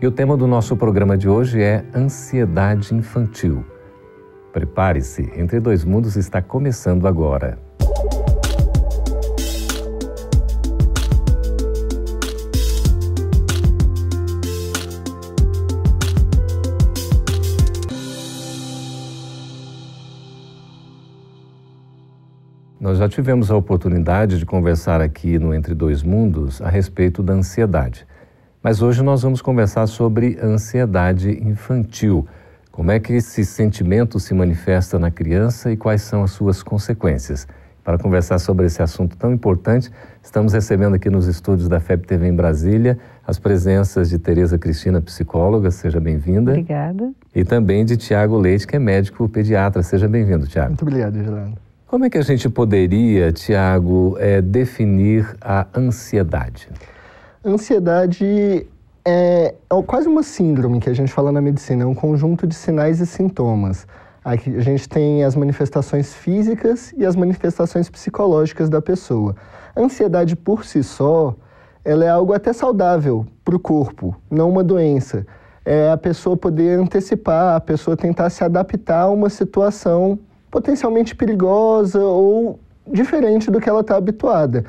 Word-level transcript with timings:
E 0.00 0.06
o 0.06 0.10
tema 0.10 0.36
do 0.36 0.46
nosso 0.46 0.76
programa 0.76 1.16
de 1.16 1.26
hoje 1.26 1.62
é 1.62 1.82
ansiedade 1.94 2.94
infantil. 2.94 3.64
Prepare-se, 4.52 5.32
Entre 5.34 5.58
Dois 5.58 5.86
Mundos 5.86 6.16
está 6.16 6.42
começando 6.42 7.08
agora. 7.08 7.58
Nós 22.78 22.98
já 22.98 23.08
tivemos 23.08 23.50
a 23.50 23.56
oportunidade 23.56 24.38
de 24.38 24.44
conversar 24.44 25.00
aqui 25.00 25.38
no 25.38 25.54
Entre 25.54 25.74
Dois 25.74 26.02
Mundos 26.02 26.60
a 26.60 26.68
respeito 26.68 27.22
da 27.22 27.32
ansiedade. 27.32 28.06
Mas 28.66 28.82
hoje 28.82 29.00
nós 29.00 29.22
vamos 29.22 29.40
conversar 29.40 29.86
sobre 29.86 30.36
ansiedade 30.42 31.30
infantil. 31.30 32.26
Como 32.72 32.90
é 32.90 32.98
que 32.98 33.12
esse 33.12 33.44
sentimento 33.44 34.18
se 34.18 34.34
manifesta 34.34 34.98
na 34.98 35.08
criança 35.08 35.70
e 35.70 35.76
quais 35.76 36.02
são 36.02 36.24
as 36.24 36.32
suas 36.32 36.64
consequências? 36.64 37.46
Para 37.84 37.96
conversar 37.96 38.40
sobre 38.40 38.66
esse 38.66 38.82
assunto 38.82 39.16
tão 39.16 39.32
importante, 39.32 39.88
estamos 40.20 40.52
recebendo 40.52 40.96
aqui 40.96 41.08
nos 41.08 41.28
estúdios 41.28 41.68
da 41.68 41.78
FEB 41.78 42.08
TV 42.08 42.26
em 42.26 42.34
Brasília 42.34 42.98
as 43.24 43.38
presenças 43.38 44.10
de 44.10 44.18
Tereza 44.18 44.58
Cristina, 44.58 45.00
psicóloga, 45.00 45.70
seja 45.70 46.00
bem-vinda. 46.00 46.50
Obrigada. 46.50 47.12
E 47.32 47.44
também 47.44 47.84
de 47.84 47.96
Tiago 47.96 48.36
Leite, 48.36 48.66
que 48.66 48.74
é 48.74 48.80
médico 48.80 49.28
pediatra. 49.28 49.80
Seja 49.84 50.08
bem-vindo, 50.08 50.44
Tiago. 50.48 50.70
Muito 50.70 50.82
obrigado, 50.82 51.22
Geraldo. 51.22 51.56
Como 51.86 52.04
é 52.04 52.10
que 52.10 52.18
a 52.18 52.22
gente 52.22 52.48
poderia, 52.48 53.30
Tiago, 53.30 54.16
é, 54.18 54.42
definir 54.42 55.36
a 55.40 55.68
ansiedade? 55.72 56.68
Ansiedade 57.46 58.66
é, 59.04 59.54
é 59.70 59.82
quase 59.86 60.08
uma 60.08 60.24
síndrome 60.24 60.80
que 60.80 60.90
a 60.90 60.92
gente 60.92 61.12
fala 61.12 61.30
na 61.30 61.40
medicina, 61.40 61.84
é 61.84 61.86
um 61.86 61.94
conjunto 61.94 62.44
de 62.44 62.56
sinais 62.56 62.98
e 62.98 63.06
sintomas. 63.06 63.86
Aqui 64.24 64.56
a 64.56 64.60
gente 64.60 64.88
tem 64.88 65.22
as 65.22 65.36
manifestações 65.36 66.12
físicas 66.12 66.92
e 66.96 67.06
as 67.06 67.14
manifestações 67.14 67.88
psicológicas 67.88 68.68
da 68.68 68.82
pessoa. 68.82 69.36
A 69.76 69.80
ansiedade 69.80 70.34
por 70.34 70.64
si 70.64 70.82
só, 70.82 71.36
ela 71.84 72.04
é 72.04 72.08
algo 72.08 72.32
até 72.32 72.52
saudável 72.52 73.24
para 73.44 73.54
o 73.54 73.60
corpo, 73.60 74.16
não 74.28 74.50
uma 74.50 74.64
doença. 74.64 75.24
É 75.64 75.92
a 75.92 75.96
pessoa 75.96 76.36
poder 76.36 76.80
antecipar, 76.80 77.54
a 77.54 77.60
pessoa 77.60 77.96
tentar 77.96 78.28
se 78.28 78.42
adaptar 78.42 79.02
a 79.02 79.10
uma 79.10 79.30
situação 79.30 80.18
potencialmente 80.50 81.14
perigosa 81.14 82.00
ou 82.00 82.58
diferente 82.92 83.52
do 83.52 83.60
que 83.60 83.68
ela 83.68 83.82
está 83.82 83.94
habituada. 83.94 84.64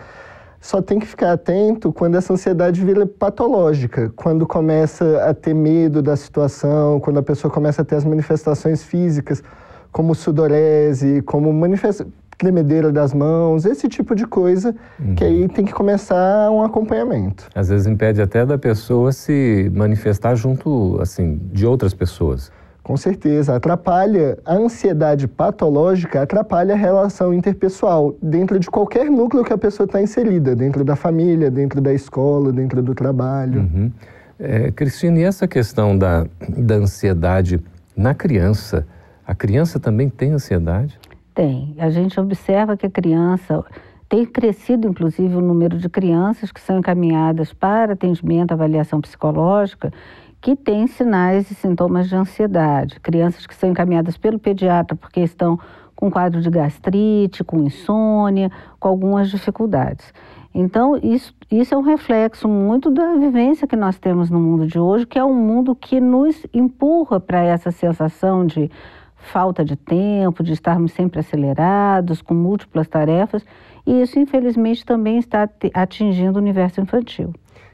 Só 0.68 0.82
tem 0.82 1.00
que 1.00 1.08
ficar 1.08 1.32
atento 1.32 1.94
quando 1.94 2.16
essa 2.16 2.34
ansiedade 2.34 2.84
vira 2.84 3.08
patológica, 3.08 4.12
quando 4.18 4.46
começa 4.46 5.24
a 5.24 5.34
ter 5.34 5.54
medo 5.54 6.02
da 6.02 6.18
situação, 6.18 7.00
quando 7.00 7.20
a 7.20 7.24
pessoa 7.24 7.50
começa 7.50 7.84
a 7.84 7.86
ter 7.86 7.96
as 7.96 8.04
manifestações 8.04 8.84
físicas, 8.84 9.42
como 9.94 10.14
sudorese, 10.14 11.22
como 11.22 11.54
manifesta 11.54 12.06
tremedeira 12.38 12.92
das 12.92 13.14
mãos, 13.14 13.64
esse 13.64 13.88
tipo 13.88 14.14
de 14.14 14.28
coisa, 14.28 14.76
uhum. 15.00 15.16
que 15.16 15.24
aí 15.24 15.48
tem 15.48 15.64
que 15.64 15.72
começar 15.72 16.52
um 16.52 16.62
acompanhamento. 16.62 17.48
Às 17.56 17.70
vezes 17.70 17.88
impede 17.88 18.22
até 18.22 18.46
da 18.46 18.58
pessoa 18.58 19.14
se 19.14 19.72
manifestar 19.74 20.36
junto, 20.36 21.00
assim, 21.00 21.40
de 21.50 21.66
outras 21.66 21.94
pessoas. 21.94 22.52
Com 22.88 22.96
certeza, 22.96 23.54
atrapalha 23.54 24.40
a 24.46 24.54
ansiedade 24.54 25.28
patológica, 25.28 26.22
atrapalha 26.22 26.74
a 26.74 26.78
relação 26.78 27.34
interpessoal 27.34 28.16
dentro 28.22 28.58
de 28.58 28.72
qualquer 28.72 29.12
núcleo 29.12 29.44
que 29.44 29.52
a 29.52 29.58
pessoa 29.58 29.84
está 29.84 30.02
inserida, 30.02 30.56
dentro 30.56 30.86
da 30.86 30.96
família, 30.96 31.52
dentro 31.52 31.82
da 31.82 31.94
escola, 31.94 32.50
dentro 32.50 32.82
do 32.82 32.96
trabalho. 32.96 33.60
Uhum. 33.60 33.92
É, 34.40 34.72
Cristina, 34.72 35.20
e 35.20 35.24
essa 35.24 35.46
questão 35.50 35.98
da, 35.98 36.26
da 36.48 36.76
ansiedade 36.76 37.60
na 37.94 38.16
criança? 38.16 38.88
A 39.26 39.36
criança 39.36 39.82
também 39.82 40.08
tem 40.08 40.32
ansiedade? 40.32 40.98
Tem. 41.36 41.76
A 41.80 41.90
gente 41.90 42.18
observa 42.18 42.78
que 42.78 42.86
a 42.86 42.90
criança 42.90 43.66
tem 44.08 44.26
crescido, 44.26 44.88
inclusive, 44.88 45.36
o 45.36 45.42
número 45.42 45.78
de 45.78 45.90
crianças 45.90 46.54
que 46.54 46.62
são 46.62 46.80
encaminhadas 46.80 47.52
para 47.52 47.92
atendimento, 47.92 48.54
avaliação 48.54 49.02
psicológica 49.02 49.92
que 50.42 50.56
têm 50.56 50.88
sinais 50.88 51.50
e 51.52 51.56
sintomas 51.56 52.08
de 52.08 52.16
ansiedade. 52.16 53.00
Crianças 53.00 53.46
que 53.46 53.56
são 53.56 53.70
encaminhadas 53.70 54.18
pelo 54.18 54.40
pediatra 54.40 54.96
porque 54.96 55.20
estão 55.22 55.60
com 55.96 56.12
quadro 56.12 56.42
de 56.42 56.50
gastrite, 56.50 57.44
com 57.44 57.64
insônia, 57.64 58.52
com 58.80 58.88
algumas 58.88 59.30
dificuldades. 59.30 60.14
Então, 60.54 60.98
isso, 61.04 61.34
isso 61.52 61.74
é 61.74 61.78
um 61.78 61.82
reflexo 61.82 62.48
muito 62.48 62.90
da 62.90 63.16
vivência 63.16 63.68
que 63.68 63.76
nós 63.76 64.00
temos 64.00 64.30
no 64.30 64.40
mundo 64.40 64.68
de 64.68 64.80
hoje, 64.80 65.06
que 65.06 65.20
é 65.20 65.24
um 65.24 65.34
mundo 65.34 65.76
que 65.76 66.00
nos 66.00 66.46
empurra 66.54 67.20
para 67.20 67.44
essa 67.44 67.72
sensação 67.72 68.46
de 68.46 68.72
falta 69.16 69.66
de 69.66 69.76
tempo, 69.76 70.44
de 70.44 70.54
estarmos 70.54 70.94
sempre 70.94 71.20
acelerados, 71.20 72.22
com 72.22 72.34
múltiplas 72.34 72.88
tarefas, 72.88 73.46
e 73.86 74.02
isso, 74.02 74.20
infelizmente, 74.20 74.86
também 74.86 75.18
está 75.18 75.50
atingindo 75.74 76.38
o 76.40 76.42
universo 76.42 76.80
infantil. 76.82 77.34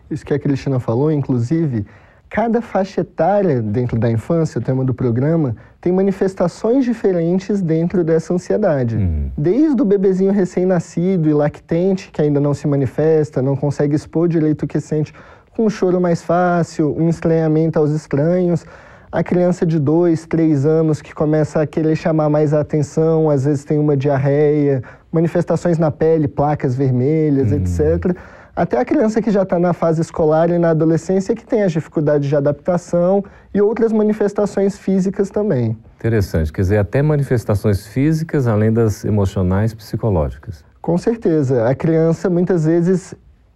Isso 0.09 0.25
que 0.25 0.34
a 0.34 0.40
Cristina 0.40 0.80
falou, 0.80 1.12
inclusive, 1.12 1.85
Cada 2.34 2.64
faixa 2.64 3.02
etária 3.02 3.62
dentro 3.62 4.00
da 4.00 4.10
infância, 4.10 4.58
o 4.58 4.62
tema 4.64 4.84
do 4.84 4.92
programa, 4.92 5.56
tem 5.80 5.94
manifestações 5.94 6.84
diferentes 6.84 7.62
dentro 7.62 8.04
dessa 8.04 8.34
ansiedade. 8.34 8.96
Uhum. 8.96 9.30
Desde 9.38 9.80
o 9.80 9.86
bebezinho 9.86 10.32
recém-nascido 10.32 11.30
e 11.30 11.34
lactente, 11.34 12.10
que 12.10 12.20
ainda 12.24 12.40
não 12.40 12.56
se 12.56 12.68
manifesta, 12.68 13.40
não 13.40 13.56
consegue 13.56 13.96
expor 13.96 14.28
direito 14.28 14.64
o 14.64 14.68
que 14.68 14.80
sente, 14.80 15.14
com 15.56 15.68
um 15.68 15.70
choro 15.70 16.02
mais 16.02 16.24
fácil, 16.24 16.96
um 16.98 17.08
estranhamento 17.08 17.78
aos 17.78 17.92
estranhos, 17.92 18.66
a 19.12 19.24
criança 19.24 19.64
de 19.64 19.78
dois, 19.78 20.26
três 20.26 20.66
anos 20.66 21.04
que 21.04 21.14
começa 21.14 21.62
a 21.62 21.68
querer 21.68 21.96
chamar 21.96 22.32
mais 22.32 22.52
a 22.52 22.62
atenção, 22.62 23.30
às 23.30 23.46
vezes 23.46 23.64
tem 23.64 23.78
uma 23.78 23.96
diarreia, 23.96 24.82
manifestações 25.12 25.78
na 25.78 25.92
pele, 25.92 26.28
placas 26.28 26.74
vermelhas, 26.74 27.52
uhum. 27.52 27.60
etc 27.60 28.18
até 28.56 28.78
a 28.80 28.86
criança 28.86 29.22
que 29.22 29.31
já 29.31 29.44
está 29.44 29.58
na 29.58 29.74
fase 29.74 30.02
escolar 30.02 30.50
e 30.50 30.58
na 30.58 30.69
adolescência 30.69 31.36
que 31.36 31.46
tem 31.46 31.64
as 31.64 31.72
dificuldades 31.72 32.30
de 32.30 32.36
adaptação 32.36 33.24
e 33.53 33.59
outras 33.62 33.91
manifestações 33.91 34.78
físicas 34.78 35.30
também. 35.30 35.78
Interessante, 35.97 36.53
quer 36.53 36.62
dizer, 36.62 36.78
até 36.78 37.02
manifestações 37.02 37.88
físicas 37.88 38.47
além 38.47 38.72
das 38.72 39.03
emocionais 39.03 39.74
psicológicas. 39.74 40.63
Com 40.81 40.97
certeza, 40.97 41.68
a 41.68 41.74
criança 41.74 42.30
muitas 42.30 42.66
vezes 42.66 43.16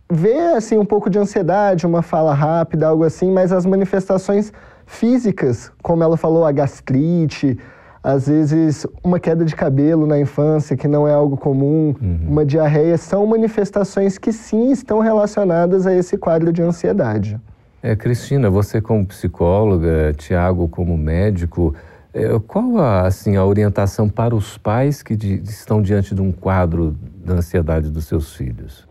vê 0.10 0.40
assim 0.56 0.78
um 0.78 0.86
pouco 0.86 1.10
de 1.10 1.20
ansiedade, 1.20 1.86
uma 1.86 2.02
fala 2.02 2.34
rápida, 2.34 2.88
algo 2.88 3.04
assim, 3.04 3.32
mas 3.32 3.52
as 3.52 3.66
manifestações 3.66 4.52
físicas, 4.86 5.72
como 5.84 6.02
ela 6.02 6.18
falou, 6.18 6.46
a 6.46 6.52
gastrite, 6.52 7.60
às 8.08 8.26
vezes 8.26 8.88
uma 9.04 9.20
queda 9.20 9.44
de 9.44 9.54
cabelo 9.54 10.08
na 10.08 10.18
infância, 10.18 10.78
que 10.78 10.88
não 10.88 11.06
é 11.06 11.14
algo 11.14 11.36
comum, 11.36 11.94
uhum. 12.02 12.20
uma 12.26 12.46
diarreia, 12.46 12.98
são 12.98 13.28
manifestações 13.28 14.18
que 14.18 14.32
sim 14.32 14.72
estão 14.72 15.02
relacionadas 15.02 15.86
a 15.86 15.94
esse 15.94 16.18
quadro 16.18 16.54
de 16.54 16.62
ansiedade. 16.62 17.38
É, 17.84 17.98
Cristina, 17.98 18.50
você 18.50 18.80
como 18.80 19.06
psicóloga, 19.06 20.14
Tiago 20.18 20.70
como 20.70 20.98
médico, 20.98 21.76
é, 22.14 22.40
qual 22.48 22.78
a, 22.78 23.06
assim, 23.06 23.36
a 23.36 23.44
orientação 23.44 24.08
para 24.08 24.34
os 24.34 24.58
pais 24.58 25.04
que 25.04 25.14
de, 25.14 25.42
estão 25.44 25.82
diante 25.82 26.16
de 26.16 26.22
um 26.22 26.32
quadro 26.32 26.96
da 27.26 27.34
ansiedade 27.34 27.90
dos 27.90 28.06
seus 28.06 28.34
filhos? 28.34 28.88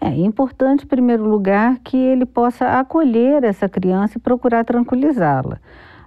É 0.00 0.10
importante, 0.10 0.84
em 0.84 0.88
primeiro 0.88 1.24
lugar, 1.24 1.80
que 1.82 1.96
ele 1.96 2.24
possa 2.24 2.78
acolher 2.78 3.42
essa 3.42 3.68
criança 3.68 4.18
e 4.18 4.20
procurar 4.20 4.64
tranquilizá-la. 4.64 5.58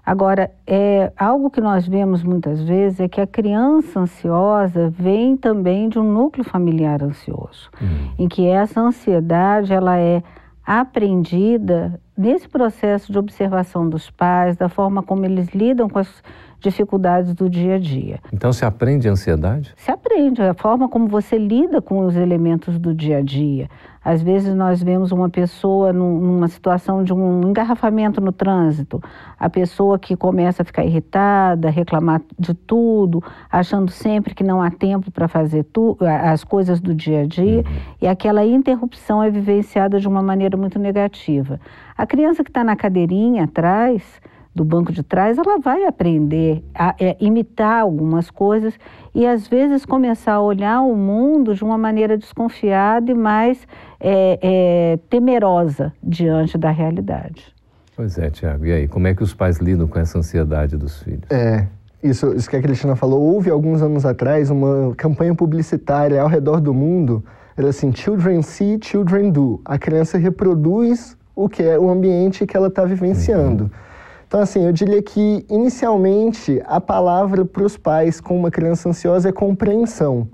Agora, 0.06 0.52
é, 0.68 1.12
algo 1.18 1.50
que 1.50 1.60
nós 1.60 1.88
vemos 1.88 2.24
muitas 2.24 2.62
vezes 2.62 3.00
é 3.00 3.08
que 3.08 3.20
a 3.20 3.26
criança 3.26 4.02
ansiosa 4.02 4.90
vem 4.90 5.36
também 5.36 5.90
de 5.90 5.98
um 5.98 6.04
núcleo 6.04 6.44
familiar 6.44 7.02
ansioso, 7.02 7.72
uhum. 7.82 8.12
em 8.20 8.28
que 8.28 8.48
essa 8.48 8.80
ansiedade 8.80 9.74
ela 9.74 9.98
é 9.98 10.22
aprendida 10.66 12.00
nesse 12.18 12.48
processo 12.48 13.12
de 13.12 13.20
observação 13.20 13.88
dos 13.88 14.10
pais, 14.10 14.56
da 14.56 14.70
forma 14.70 15.04
como 15.04 15.26
eles 15.26 15.50
lidam 15.50 15.90
com 15.90 16.00
as 16.00 16.24
dificuldades 16.60 17.34
do 17.34 17.50
dia 17.50 17.76
a 17.76 17.80
dia. 17.80 18.20
Então 18.34 18.52
se 18.52 18.66
aprende 18.66 19.08
a 19.08 19.12
ansiedade? 19.12 19.74
Se 19.76 19.92
aprende, 19.92 20.42
a 20.42 20.54
forma 20.54 20.90
como 20.90 21.08
você 21.08 21.38
lida 21.38 21.82
com 21.82 22.06
os 22.06 22.16
elementos 22.16 22.80
do 22.80 22.94
dia 22.94 23.18
a 23.18 23.22
dia. 23.22 23.70
Às 24.06 24.22
vezes 24.22 24.54
nós 24.54 24.84
vemos 24.84 25.12
uma 25.12 25.28
pessoa 25.28 25.92
numa 25.92 26.48
situação 26.48 27.04
de 27.04 27.12
um 27.12 27.42
engarrafamento 27.42 28.22
no 28.22 28.32
trânsito, 28.32 29.02
a 29.40 29.50
pessoa 29.50 29.98
que 29.98 30.16
começa 30.16 30.62
a 30.62 30.66
ficar 30.66 30.86
irritada, 30.86 31.72
reclamar 31.72 32.22
de 32.38 32.54
tudo, 32.54 33.24
achando 33.52 33.90
sempre 33.90 34.36
que 34.36 34.44
não 34.44 34.62
há 34.62 34.70
tempo 34.70 35.10
para 35.10 35.28
fazer 35.28 35.64
tu, 35.64 35.98
as 36.00 36.44
coisas 36.44 36.80
do 36.80 36.94
dia 36.94 37.22
a 37.22 37.26
dia, 37.26 37.58
uhum. 37.58 37.64
e 38.04 38.08
aquela 38.08 38.46
interrupção 38.46 39.24
é 39.24 39.32
vivenciada 39.32 40.00
de 40.00 40.08
uma 40.08 40.22
maneira 40.22 40.56
muito 40.56 40.78
negativa. 40.78 41.60
A 41.98 42.06
criança 42.06 42.44
que 42.44 42.52
está 42.52 42.64
na 42.64 42.76
cadeirinha 42.76 43.46
atrás, 43.46 44.22
do 44.56 44.64
banco 44.64 44.94
de 44.94 45.04
trás, 45.04 45.38
ela 45.38 45.60
vai 45.60 45.84
aprender 45.84 46.64
a 46.74 46.96
é, 46.98 47.18
imitar 47.20 47.82
algumas 47.82 48.32
coisas 48.32 48.74
e 49.14 49.28
às 49.28 49.48
vezes 49.50 49.86
começar 49.86 50.36
a 50.36 50.42
olhar 50.42 50.82
o 50.82 50.96
mundo 50.96 51.54
de 51.54 51.62
uma 51.62 51.78
maneira 51.78 52.18
desconfiada 52.18 53.12
e 53.12 53.14
mais 53.14 53.68
é, 54.00 54.40
é, 54.42 55.00
temerosa 55.10 55.92
diante 56.02 56.58
da 56.58 56.72
realidade. 56.72 57.54
Pois 57.98 58.18
é, 58.18 58.30
Tiago. 58.30 58.66
E 58.66 58.72
aí, 58.72 58.88
como 58.88 59.08
é 59.08 59.14
que 59.14 59.24
os 59.24 59.34
pais 59.34 59.58
lidam 59.58 59.88
com 59.88 60.00
essa 60.00 60.18
ansiedade 60.18 60.78
dos 60.78 61.04
filhos? 61.04 61.30
É, 61.30 61.68
isso, 62.02 62.34
isso 62.34 62.50
que 62.50 62.56
a 62.56 62.62
Cristina 62.62 62.96
falou. 62.96 63.22
Houve 63.22 63.50
alguns 63.50 63.82
anos 63.82 64.06
atrás 64.06 64.50
uma 64.50 64.94
campanha 64.96 65.36
publicitária 65.36 66.22
ao 66.22 66.30
redor 66.30 66.62
do 66.62 66.74
mundo. 66.74 67.24
Era 67.58 67.70
assim: 67.70 67.94
Children 67.94 68.42
see, 68.42 68.80
children 68.82 69.32
do. 69.32 69.62
A 69.66 69.78
criança 69.78 70.18
reproduz 70.18 71.18
o 71.36 71.50
que 71.50 71.64
é 71.64 71.78
o 71.78 71.90
ambiente 71.90 72.46
que 72.46 72.56
ela 72.56 72.68
está 72.68 72.86
vivenciando. 72.86 73.66
Uhum. 73.66 73.70
Então, 74.36 74.44
assim, 74.44 74.66
eu 74.66 74.74
diria 74.74 75.02
que, 75.02 75.46
inicialmente, 75.50 76.62
a 76.66 76.82
palavra 76.82 77.46
para 77.46 77.64
os 77.64 77.78
pais 77.78 78.20
com 78.20 78.38
uma 78.38 78.52
criança 78.52 78.90
ansiosa 78.90 79.30
é 79.30 79.32
compreensão. 79.32 80.28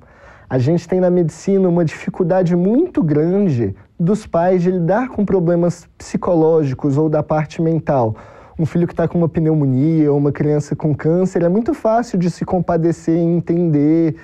A 0.49 0.57
gente 0.57 0.87
tem 0.87 0.99
na 0.99 1.11
medicina 1.11 1.69
uma 1.69 1.85
dificuldade 1.85 2.55
muito 2.55 3.03
grande 3.03 3.75
dos 3.99 4.25
pais 4.25 4.63
de 4.63 4.71
lidar 4.71 5.09
com 5.09 5.23
problemas 5.23 5.87
psicológicos 5.99 6.97
ou 6.97 7.07
da 7.09 7.21
parte 7.21 7.61
mental. 7.61 8.15
Um 8.57 8.65
filho 8.65 8.87
que 8.87 8.93
está 8.93 9.07
com 9.07 9.19
uma 9.19 9.29
pneumonia 9.29 10.11
ou 10.11 10.17
uma 10.17 10.31
criança 10.31 10.75
com 10.75 10.95
câncer, 10.95 11.43
é 11.43 11.49
muito 11.49 11.71
fácil 11.75 12.17
de 12.17 12.31
se 12.31 12.43
compadecer, 12.43 13.15
entender 13.15 14.15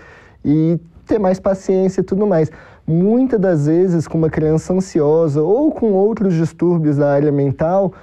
e 0.44 0.80
ter 1.06 1.20
mais 1.20 1.40
paciência 1.40 2.02
e 2.02 2.04
tudo 2.04 2.26
mais. 2.26 2.50
Muitas 2.88 3.40
das 3.40 3.68
vezes, 3.68 4.08
com 4.08 4.18
uma 4.18 4.32
criança 4.32 4.74
ansiosa 4.74 5.44
ou 5.44 5.72
com 5.72 5.92
outros 5.92 6.34
distúrbios 6.34 6.98
da 6.98 7.12
área 7.14 7.32
mental, 7.32 7.94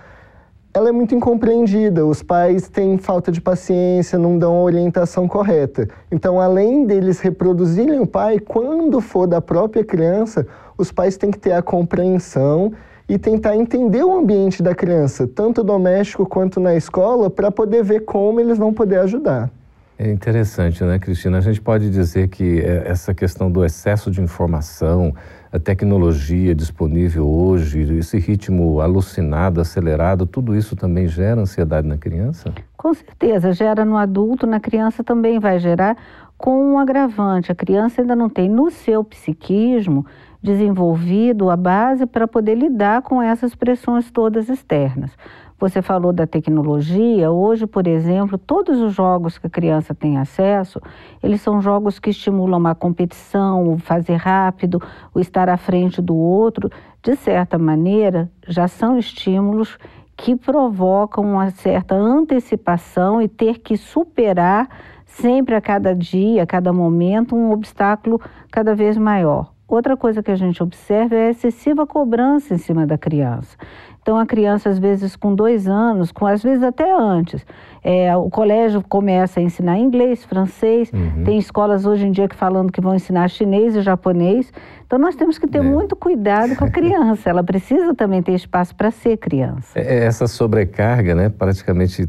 ela 0.74 0.88
é 0.88 0.92
muito 0.92 1.14
incompreendida. 1.14 2.04
Os 2.04 2.20
pais 2.20 2.68
têm 2.68 2.98
falta 2.98 3.30
de 3.30 3.40
paciência, 3.40 4.18
não 4.18 4.36
dão 4.36 4.56
a 4.56 4.62
orientação 4.62 5.28
correta. 5.28 5.88
Então, 6.10 6.40
além 6.40 6.84
deles 6.84 7.20
reproduzirem 7.20 8.00
o 8.00 8.06
pai, 8.06 8.40
quando 8.40 9.00
for 9.00 9.28
da 9.28 9.40
própria 9.40 9.84
criança, 9.84 10.44
os 10.76 10.90
pais 10.90 11.16
têm 11.16 11.30
que 11.30 11.38
ter 11.38 11.52
a 11.52 11.62
compreensão 11.62 12.72
e 13.08 13.16
tentar 13.16 13.54
entender 13.54 14.02
o 14.02 14.18
ambiente 14.18 14.62
da 14.62 14.74
criança, 14.74 15.28
tanto 15.28 15.62
doméstico 15.62 16.26
quanto 16.26 16.58
na 16.58 16.74
escola, 16.74 17.30
para 17.30 17.52
poder 17.52 17.84
ver 17.84 18.00
como 18.00 18.40
eles 18.40 18.58
vão 18.58 18.72
poder 18.72 18.98
ajudar. 19.00 19.50
É 19.96 20.10
interessante, 20.10 20.82
né, 20.82 20.98
Cristina? 20.98 21.38
A 21.38 21.40
gente 21.40 21.60
pode 21.60 21.88
dizer 21.88 22.26
que 22.26 22.60
é, 22.60 22.82
essa 22.86 23.14
questão 23.14 23.48
do 23.48 23.64
excesso 23.64 24.10
de 24.10 24.20
informação, 24.20 25.14
a 25.54 25.58
tecnologia 25.60 26.52
disponível 26.52 27.28
hoje, 27.28 27.80
esse 27.96 28.18
ritmo 28.18 28.80
alucinado, 28.80 29.60
acelerado, 29.60 30.26
tudo 30.26 30.56
isso 30.56 30.74
também 30.74 31.06
gera 31.06 31.40
ansiedade 31.40 31.86
na 31.86 31.96
criança? 31.96 32.52
Com 32.76 32.92
certeza, 32.92 33.52
gera 33.52 33.84
no 33.84 33.96
adulto, 33.96 34.48
na 34.48 34.58
criança 34.58 35.04
também 35.04 35.38
vai 35.38 35.60
gerar, 35.60 35.96
com 36.36 36.72
um 36.72 36.76
agravante. 36.76 37.52
A 37.52 37.54
criança 37.54 38.00
ainda 38.00 38.16
não 38.16 38.28
tem 38.28 38.48
no 38.48 38.68
seu 38.68 39.04
psiquismo 39.04 40.04
desenvolvido 40.42 41.48
a 41.48 41.56
base 41.56 42.04
para 42.04 42.26
poder 42.26 42.56
lidar 42.56 43.02
com 43.02 43.22
essas 43.22 43.54
pressões 43.54 44.10
todas 44.10 44.48
externas. 44.48 45.12
Você 45.58 45.80
falou 45.80 46.12
da 46.12 46.26
tecnologia. 46.26 47.30
Hoje, 47.30 47.66
por 47.66 47.86
exemplo, 47.86 48.36
todos 48.36 48.80
os 48.80 48.92
jogos 48.92 49.38
que 49.38 49.46
a 49.46 49.50
criança 49.50 49.94
tem 49.94 50.18
acesso, 50.18 50.80
eles 51.22 51.40
são 51.40 51.60
jogos 51.60 52.00
que 52.00 52.10
estimulam 52.10 52.66
a 52.66 52.74
competição, 52.74 53.68
o 53.68 53.78
fazer 53.78 54.16
rápido, 54.16 54.82
o 55.14 55.20
estar 55.20 55.48
à 55.48 55.56
frente 55.56 56.02
do 56.02 56.16
outro. 56.16 56.68
De 57.02 57.14
certa 57.14 57.56
maneira, 57.56 58.30
já 58.48 58.66
são 58.66 58.98
estímulos 58.98 59.78
que 60.16 60.34
provocam 60.34 61.24
uma 61.24 61.50
certa 61.50 61.94
antecipação 61.94 63.22
e 63.22 63.28
ter 63.28 63.58
que 63.58 63.76
superar 63.76 64.68
sempre 65.06 65.54
a 65.54 65.60
cada 65.60 65.94
dia, 65.94 66.42
a 66.42 66.46
cada 66.46 66.72
momento, 66.72 67.36
um 67.36 67.52
obstáculo 67.52 68.20
cada 68.50 68.74
vez 68.74 68.96
maior. 68.96 69.53
Outra 69.66 69.96
coisa 69.96 70.22
que 70.22 70.30
a 70.30 70.36
gente 70.36 70.62
observa 70.62 71.14
é 71.14 71.28
a 71.28 71.30
excessiva 71.30 71.86
cobrança 71.86 72.54
em 72.54 72.58
cima 72.58 72.86
da 72.86 72.98
criança. 72.98 73.56
Então, 74.02 74.18
a 74.18 74.26
criança, 74.26 74.68
às 74.68 74.78
vezes, 74.78 75.16
com 75.16 75.34
dois 75.34 75.66
anos, 75.66 76.12
com, 76.12 76.26
às 76.26 76.42
vezes 76.42 76.62
até 76.62 76.94
antes, 76.94 77.44
é, 77.82 78.14
o 78.14 78.28
colégio 78.28 78.82
começa 78.86 79.40
a 79.40 79.42
ensinar 79.42 79.78
inglês, 79.78 80.22
francês, 80.22 80.92
uhum. 80.92 81.24
tem 81.24 81.38
escolas 81.38 81.86
hoje 81.86 82.06
em 82.06 82.12
dia 82.12 82.28
que 82.28 82.36
falando 82.36 82.70
que 82.70 82.82
vão 82.82 82.94
ensinar 82.94 83.28
chinês 83.30 83.74
e 83.74 83.80
japonês. 83.80 84.52
Então, 84.86 84.98
nós 84.98 85.16
temos 85.16 85.38
que 85.38 85.46
ter 85.46 85.58
é. 85.58 85.62
muito 85.62 85.96
cuidado 85.96 86.54
com 86.54 86.66
a 86.66 86.70
criança. 86.70 87.30
Ela 87.30 87.42
precisa 87.42 87.94
também 87.94 88.22
ter 88.22 88.34
espaço 88.34 88.76
para 88.76 88.90
ser 88.90 89.16
criança. 89.16 89.78
É, 89.78 90.00
é 90.00 90.04
essa 90.04 90.26
sobrecarga, 90.26 91.14
né, 91.14 91.30
praticamente 91.30 92.06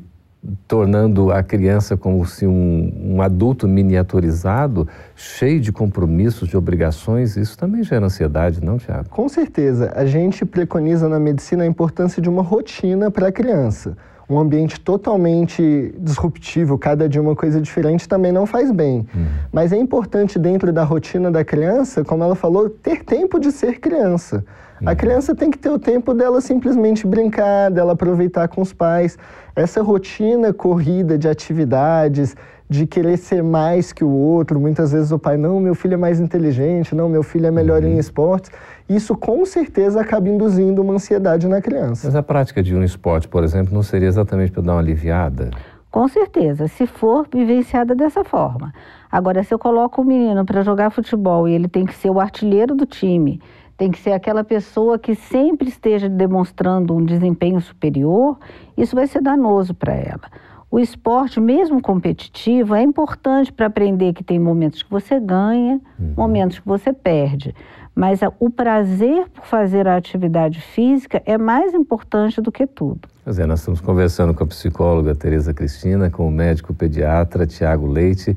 tornando 0.68 1.32
a 1.32 1.42
criança 1.44 1.98
como 1.98 2.26
se 2.26 2.46
um, 2.46 3.16
um, 3.16 3.22
adulto 3.22 3.68
miniaturizado, 3.68 4.88
cheio 5.16 5.60
de 5.60 5.72
compromissos, 5.72 6.48
de 6.48 6.58
obrigações, 6.58 7.36
isso 7.36 7.58
também 7.58 7.84
gera 7.84 8.06
ansiedade, 8.06 8.64
não, 8.64 8.78
Tiago? 8.78 9.10
Com 9.10 9.28
certeza. 9.28 9.92
A 9.96 10.06
gente 10.06 10.46
preconiza 10.46 11.08
na 11.10 11.20
medicina 11.20 11.64
a 11.64 11.68
importância 11.68 12.22
de 12.22 12.30
uma 12.30 12.42
rotina 12.42 13.10
para 13.10 13.28
a 13.28 13.32
criança. 13.32 13.98
Um 14.28 14.40
ambiente 14.40 14.80
totalmente 14.80 15.94
disruptivo, 16.00 16.80
cada 16.80 17.08
dia 17.08 17.22
uma 17.22 17.36
coisa 17.36 17.62
diferente, 17.62 18.08
também 18.08 18.32
não 18.32 18.48
faz 18.48 18.72
bem. 18.72 19.06
Uhum. 19.14 19.26
Mas 19.52 19.72
é 19.72 19.78
importante, 19.78 20.40
dentro 20.40 20.74
da 20.74 20.84
rotina 20.84 21.30
da 21.30 21.44
criança, 21.44 22.04
como 22.04 22.24
ela 22.24 22.36
falou, 22.36 22.68
ter 22.70 23.04
tempo 23.04 23.40
de 23.40 23.52
ser 23.52 23.80
criança. 23.80 24.44
A 24.84 24.90
uhum. 24.90 24.96
criança 24.96 25.34
tem 25.34 25.50
que 25.50 25.58
ter 25.58 25.70
o 25.70 25.80
tempo 25.80 26.14
dela 26.14 26.42
simplesmente 26.42 27.08
brincar, 27.08 27.72
dela 27.72 27.94
aproveitar 27.94 28.48
com 28.48 28.62
os 28.62 28.74
pais. 28.74 29.18
Essa 29.56 29.82
rotina 29.82 30.52
corrida 30.52 31.18
de 31.18 31.30
atividades, 31.30 32.36
de 32.70 32.86
querer 32.86 33.18
ser 33.18 33.44
mais 33.44 33.94
que 33.94 34.04
o 34.04 34.10
outro, 34.10 34.60
muitas 34.60 34.92
vezes 34.92 35.12
o 35.12 35.20
pai, 35.20 35.38
não, 35.38 35.60
meu 35.60 35.76
filho 35.76 35.94
é 35.94 35.98
mais 35.98 36.20
inteligente, 36.20 36.94
não, 36.94 37.08
meu 37.08 37.24
filho 37.24 37.46
é 37.46 37.52
melhor 37.52 37.84
uhum. 37.84 37.90
em 37.90 37.98
esportes. 37.98 38.52
Isso 38.90 39.16
com 39.16 39.46
certeza 39.46 40.02
acaba 40.02 40.28
induzindo 40.28 40.82
uma 40.82 40.94
ansiedade 40.96 41.48
na 41.48 41.62
criança. 41.62 42.08
Mas 42.08 42.16
a 42.16 42.24
prática 42.24 42.62
de 42.62 42.76
um 42.76 42.84
esporte, 42.84 43.28
por 43.28 43.44
exemplo, 43.44 43.74
não 43.74 43.84
seria 43.84 44.08
exatamente 44.08 44.52
para 44.52 44.62
dar 44.62 44.74
uma 44.74 44.80
aliviada? 44.80 45.52
Com 45.90 46.10
certeza, 46.10 46.68
se 46.68 46.86
for 46.86 47.26
vivenciada 47.34 47.96
dessa 47.96 48.26
forma. 48.26 48.74
Agora, 49.10 49.42
se 49.44 49.54
eu 49.54 49.58
coloco 49.58 50.02
o 50.02 50.06
menino 50.06 50.44
para 50.44 50.62
jogar 50.62 50.90
futebol 50.90 51.48
e 51.48 51.54
ele 51.54 51.70
tem 51.70 51.86
que 51.86 51.96
ser 51.96 52.10
o 52.10 52.20
artilheiro 52.20 52.76
do 52.76 52.86
time, 52.86 53.40
tem 53.78 53.92
que 53.92 54.00
ser 54.00 54.12
aquela 54.12 54.44
pessoa 54.44 54.98
que 54.98 55.16
sempre 55.16 55.68
esteja 55.68 56.08
demonstrando 56.08 56.96
um 56.96 57.04
desempenho 57.04 57.60
superior, 57.60 58.38
isso 58.78 58.96
vai 58.96 59.08
ser 59.08 59.22
danoso 59.22 59.74
para 59.74 59.94
ela. 59.94 60.32
O 60.72 60.80
esporte, 60.80 61.40
mesmo 61.40 61.82
competitivo, 61.82 62.76
é 62.76 62.82
importante 62.82 63.52
para 63.52 63.68
aprender 63.68 64.14
que 64.14 64.24
tem 64.24 64.40
momentos 64.40 64.84
que 64.84 64.90
você 64.90 65.20
ganha, 65.20 65.80
uhum. 66.00 66.14
momentos 66.18 66.60
que 66.60 66.68
você 66.68 66.92
perde. 66.92 67.54
Mas 67.94 68.22
a, 68.22 68.32
o 68.40 68.50
prazer 68.50 69.30
por 69.30 69.46
fazer 69.46 69.88
a 69.88 69.96
atividade 69.96 70.60
física 70.60 71.22
é 71.26 71.38
mais 71.38 71.74
importante 71.74 72.42
do 72.42 72.52
que 72.52 72.68
tudo. 72.68 73.08
Pois 73.24 73.40
é, 73.40 73.46
nós 73.46 73.60
estamos 73.60 73.80
conversando 73.80 74.34
com 74.34 74.44
a 74.44 74.48
psicóloga 74.48 75.16
Tereza 75.16 75.54
Cristina, 75.54 76.10
com 76.10 76.28
o 76.28 76.32
médico 76.32 76.74
pediatra 76.74 77.48
Tiago 77.48 77.88
Leite 77.88 78.36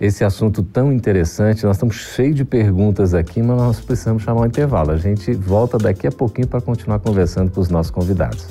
esse 0.00 0.24
assunto 0.24 0.62
tão 0.62 0.92
interessante. 0.92 1.64
Nós 1.64 1.76
estamos 1.76 1.96
cheios 1.96 2.36
de 2.36 2.44
perguntas 2.44 3.14
aqui, 3.14 3.42
mas 3.42 3.56
nós 3.56 3.80
precisamos 3.80 4.22
chamar 4.22 4.42
um 4.42 4.46
intervalo. 4.46 4.90
A 4.90 4.96
gente 4.96 5.32
volta 5.32 5.78
daqui 5.78 6.06
a 6.06 6.12
pouquinho 6.12 6.48
para 6.48 6.60
continuar 6.60 6.98
conversando 6.98 7.50
com 7.50 7.60
os 7.60 7.68
nossos 7.68 7.90
convidados. 7.90 8.48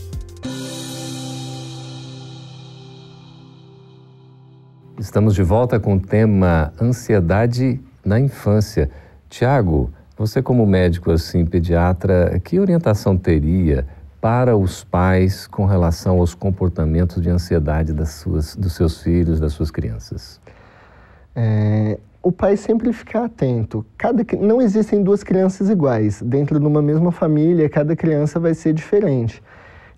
Estamos 4.98 5.36
de 5.36 5.44
volta 5.44 5.80
com 5.80 5.96
o 5.96 6.00
tema 6.00 6.72
ansiedade 6.82 7.80
na 8.06 8.20
infância. 8.20 8.90
Tiago, 9.30 9.92
você 10.18 10.42
como 10.42 10.66
médico 10.66 11.12
assim, 11.12 11.46
pediatra, 11.46 12.40
que 12.44 12.60
orientação 12.60 13.18
teria 13.18 13.86
para 14.22 14.56
os 14.56 14.84
pais 14.84 15.46
com 15.46 15.66
relação 15.66 16.20
aos 16.20 16.34
comportamentos 16.34 17.22
de 17.22 17.30
ansiedade 17.30 17.92
das 17.92 18.12
suas, 18.12 18.56
dos 18.56 18.74
seus 18.74 19.02
filhos, 19.02 19.40
das 19.40 19.52
suas 19.52 19.70
crianças? 19.70 20.40
É, 21.36 21.98
o 22.22 22.32
pai 22.32 22.56
sempre 22.56 22.94
ficar 22.94 23.26
atento. 23.26 23.86
Cada, 23.98 24.26
não 24.40 24.62
existem 24.62 25.04
duas 25.04 25.24
crianças 25.24 25.70
iguais. 25.70 26.22
Dentro 26.22 26.60
de 26.60 26.66
uma 26.66 26.82
mesma 26.82 27.12
família, 27.12 27.70
cada 27.70 27.96
criança 27.96 28.40
vai 28.40 28.54
ser 28.54 28.74
diferente. 28.74 29.44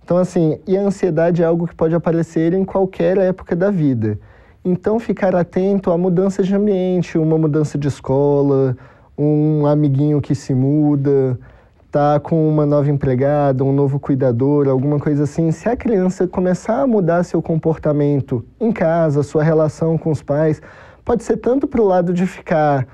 Então, 0.04 0.18
assim, 0.18 0.60
e 0.68 0.78
a 0.78 0.82
ansiedade 0.82 1.42
é 1.42 1.46
algo 1.46 1.68
que 1.68 1.76
pode 1.76 1.96
aparecer 1.96 2.54
em 2.54 2.64
qualquer 2.64 3.18
época 3.18 3.56
da 3.56 3.70
vida. 3.70 4.20
Então, 4.64 5.00
ficar 5.00 5.36
atento 5.36 5.92
a 5.92 5.98
mudanças 5.98 6.48
de 6.48 6.56
ambiente, 6.56 7.18
uma 7.18 7.38
mudança 7.38 7.78
de 7.78 7.88
escola, 7.88 8.76
um 9.18 9.66
amiguinho 9.66 10.20
que 10.20 10.34
se 10.34 10.54
muda, 10.54 11.40
tá 11.92 12.20
com 12.20 12.50
uma 12.50 12.66
nova 12.66 12.90
empregada, 12.90 13.64
um 13.64 13.72
novo 13.72 14.00
cuidador, 14.00 14.68
alguma 14.68 15.00
coisa 15.00 15.24
assim, 15.24 15.52
se 15.52 15.70
a 15.70 15.78
criança 15.78 16.28
começar 16.28 16.82
a 16.82 16.88
mudar 16.88 17.24
seu 17.24 17.42
comportamento 17.42 18.44
em 18.60 18.72
casa, 18.72 19.24
sua 19.24 19.44
relação 19.44 19.98
com 19.98 20.12
os 20.12 20.22
pais, 20.22 20.62
pode 21.06 21.24
ser 21.24 21.38
tanto 21.38 21.68
para 21.68 21.80
o 21.80 21.86
lado 21.86 22.12
de 22.12 22.26
ficar 22.26 22.86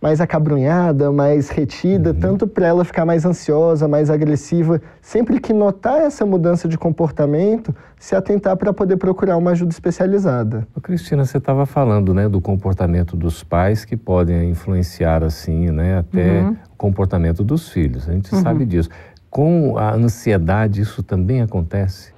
mais 0.00 0.20
acabrunhada, 0.20 1.10
mais 1.10 1.48
retida, 1.48 2.10
uhum. 2.10 2.20
tanto 2.20 2.46
para 2.46 2.66
ela 2.66 2.84
ficar 2.84 3.04
mais 3.04 3.24
ansiosa, 3.24 3.88
mais 3.88 4.08
agressiva. 4.08 4.80
Sempre 5.00 5.40
que 5.40 5.52
notar 5.52 6.00
essa 6.02 6.24
mudança 6.24 6.68
de 6.68 6.78
comportamento, 6.78 7.74
se 7.98 8.14
atentar 8.14 8.56
para 8.56 8.72
poder 8.72 8.98
procurar 8.98 9.36
uma 9.36 9.50
ajuda 9.50 9.72
especializada. 9.72 10.68
Ô, 10.76 10.80
Cristina, 10.80 11.24
você 11.24 11.38
estava 11.38 11.66
falando, 11.66 12.14
né, 12.14 12.28
do 12.28 12.40
comportamento 12.40 13.16
dos 13.16 13.42
pais 13.42 13.84
que 13.84 13.96
podem 13.96 14.50
influenciar 14.50 15.24
assim, 15.24 15.70
né, 15.70 15.98
até 15.98 16.42
uhum. 16.42 16.52
o 16.52 16.76
comportamento 16.76 17.42
dos 17.42 17.68
filhos. 17.68 18.08
A 18.08 18.12
gente 18.12 18.32
uhum. 18.32 18.42
sabe 18.42 18.64
disso. 18.64 18.90
Com 19.28 19.76
a 19.76 19.92
ansiedade, 19.92 20.80
isso 20.80 21.02
também 21.02 21.42
acontece? 21.42 22.12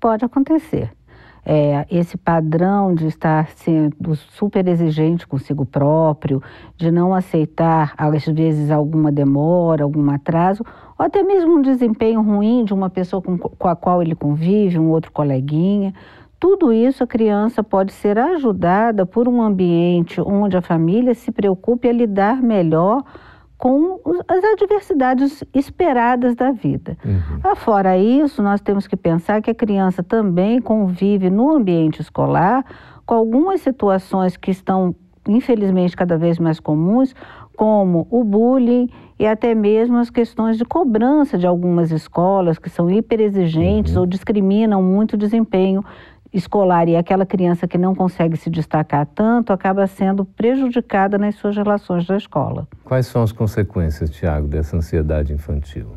Pode 0.00 0.24
acontecer 0.24 0.95
é, 1.48 1.86
esse 1.88 2.18
padrão 2.18 2.92
de 2.92 3.06
estar 3.06 3.48
sendo 3.50 4.16
super 4.16 4.66
exigente 4.66 5.28
consigo 5.28 5.64
próprio, 5.64 6.42
de 6.76 6.90
não 6.90 7.14
aceitar, 7.14 7.94
às 7.96 8.26
vezes, 8.26 8.68
alguma 8.68 9.12
demora, 9.12 9.84
algum 9.84 10.10
atraso, 10.10 10.64
ou 10.98 11.06
até 11.06 11.22
mesmo 11.22 11.58
um 11.58 11.62
desempenho 11.62 12.20
ruim 12.20 12.64
de 12.64 12.74
uma 12.74 12.90
pessoa 12.90 13.22
com, 13.22 13.38
com 13.38 13.68
a 13.68 13.76
qual 13.76 14.02
ele 14.02 14.16
convive, 14.16 14.76
um 14.76 14.90
outro 14.90 15.12
coleguinha. 15.12 15.94
Tudo 16.40 16.72
isso 16.72 17.04
a 17.04 17.06
criança 17.06 17.62
pode 17.62 17.92
ser 17.92 18.18
ajudada 18.18 19.06
por 19.06 19.28
um 19.28 19.40
ambiente 19.40 20.20
onde 20.20 20.56
a 20.56 20.60
família 20.60 21.14
se 21.14 21.30
preocupe 21.30 21.88
a 21.88 21.92
lidar 21.92 22.42
melhor 22.42 23.04
com 23.58 24.00
as 24.28 24.44
adversidades 24.44 25.42
esperadas 25.54 26.34
da 26.34 26.52
vida. 26.52 26.96
Uhum. 27.04 27.40
Afora 27.42 27.96
isso, 27.96 28.42
nós 28.42 28.60
temos 28.60 28.86
que 28.86 28.96
pensar 28.96 29.40
que 29.40 29.50
a 29.50 29.54
criança 29.54 30.02
também 30.02 30.60
convive 30.60 31.30
no 31.30 31.50
ambiente 31.50 32.00
escolar 32.00 32.64
com 33.06 33.14
algumas 33.14 33.60
situações 33.60 34.36
que 34.36 34.50
estão, 34.50 34.94
infelizmente, 35.26 35.96
cada 35.96 36.18
vez 36.18 36.38
mais 36.38 36.60
comuns, 36.60 37.14
como 37.56 38.06
o 38.10 38.22
bullying 38.22 38.90
e 39.18 39.26
até 39.26 39.54
mesmo 39.54 39.96
as 39.96 40.10
questões 40.10 40.58
de 40.58 40.64
cobrança 40.64 41.38
de 41.38 41.46
algumas 41.46 41.90
escolas 41.90 42.58
que 42.58 42.68
são 42.68 42.90
hiperexigentes 42.90 43.94
uhum. 43.94 44.00
ou 44.02 44.06
discriminam 44.06 44.82
muito 44.82 45.14
o 45.14 45.16
desempenho 45.16 45.82
escolar 46.36 46.88
e 46.88 46.96
aquela 46.96 47.24
criança 47.24 47.66
que 47.66 47.78
não 47.78 47.94
consegue 47.94 48.36
se 48.36 48.50
destacar 48.50 49.06
tanto 49.06 49.52
acaba 49.52 49.86
sendo 49.86 50.24
prejudicada 50.24 51.16
nas 51.16 51.34
suas 51.36 51.56
relações 51.56 52.06
da 52.06 52.16
escola. 52.16 52.68
Quais 52.84 53.06
são 53.06 53.22
as 53.22 53.32
consequências, 53.32 54.10
Tiago, 54.10 54.46
dessa 54.46 54.76
ansiedade 54.76 55.32
infantil? 55.32 55.88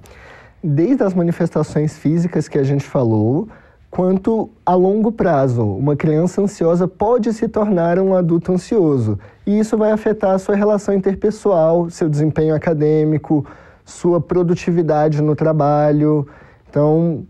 Desde 0.63 1.03
as 1.03 1.13
manifestações 1.13 1.97
físicas 1.97 2.47
que 2.47 2.57
a 2.57 2.63
gente 2.63 2.83
falou, 2.83 3.47
quanto 3.89 4.49
a 4.65 4.75
longo 4.75 5.11
prazo. 5.11 5.63
Uma 5.63 5.95
criança 5.95 6.41
ansiosa 6.41 6.87
pode 6.87 7.33
se 7.33 7.47
tornar 7.47 7.99
um 7.99 8.13
adulto 8.13 8.51
ansioso. 8.51 9.19
E 9.45 9.59
isso 9.59 9.77
vai 9.77 9.91
afetar 9.91 10.31
a 10.31 10.39
sua 10.39 10.55
relação 10.55 10.93
interpessoal, 10.93 11.89
seu 11.89 12.09
desempenho 12.09 12.53
acadêmico, 12.55 13.45
sua 13.83 14.21
produtividade 14.21 15.21
no 15.21 15.35
trabalho. 15.35 16.27
Então, 16.69 17.25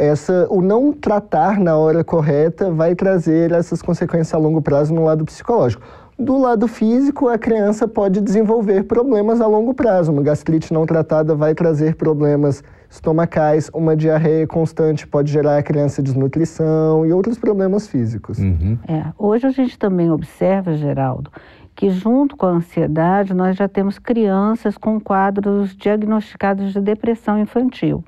essa, 0.00 0.46
o 0.48 0.62
não 0.62 0.94
tratar 0.94 1.60
na 1.60 1.76
hora 1.76 2.02
correta 2.02 2.70
vai 2.70 2.94
trazer 2.94 3.52
essas 3.52 3.82
consequências 3.82 4.32
a 4.32 4.38
longo 4.38 4.62
prazo 4.62 4.94
no 4.94 5.04
lado 5.04 5.26
psicológico. 5.26 5.82
Do 6.18 6.38
lado 6.38 6.66
físico, 6.66 7.28
a 7.28 7.38
criança 7.38 7.86
pode 7.86 8.20
desenvolver 8.20 8.84
problemas 8.84 9.40
a 9.42 9.46
longo 9.46 9.74
prazo. 9.74 10.10
Uma 10.10 10.22
gastrite 10.22 10.72
não 10.72 10.86
tratada 10.86 11.34
vai 11.34 11.54
trazer 11.54 11.96
problemas 11.96 12.64
estomacais, 12.90 13.70
uma 13.74 13.94
diarreia 13.94 14.46
constante 14.46 15.06
pode 15.06 15.30
gerar 15.30 15.58
a 15.58 15.62
criança 15.62 16.02
desnutrição 16.02 17.06
e 17.06 17.12
outros 17.12 17.38
problemas 17.38 17.86
físicos. 17.86 18.38
Uhum. 18.38 18.78
É, 18.88 19.04
hoje 19.18 19.46
a 19.46 19.50
gente 19.50 19.78
também 19.78 20.10
observa, 20.10 20.74
Geraldo, 20.74 21.30
que 21.74 21.88
junto 21.88 22.36
com 22.36 22.46
a 22.46 22.50
ansiedade 22.50 23.32
nós 23.32 23.56
já 23.56 23.68
temos 23.68 23.98
crianças 23.98 24.76
com 24.76 24.98
quadros 24.98 25.76
diagnosticados 25.76 26.72
de 26.72 26.80
depressão 26.80 27.38
infantil 27.38 28.02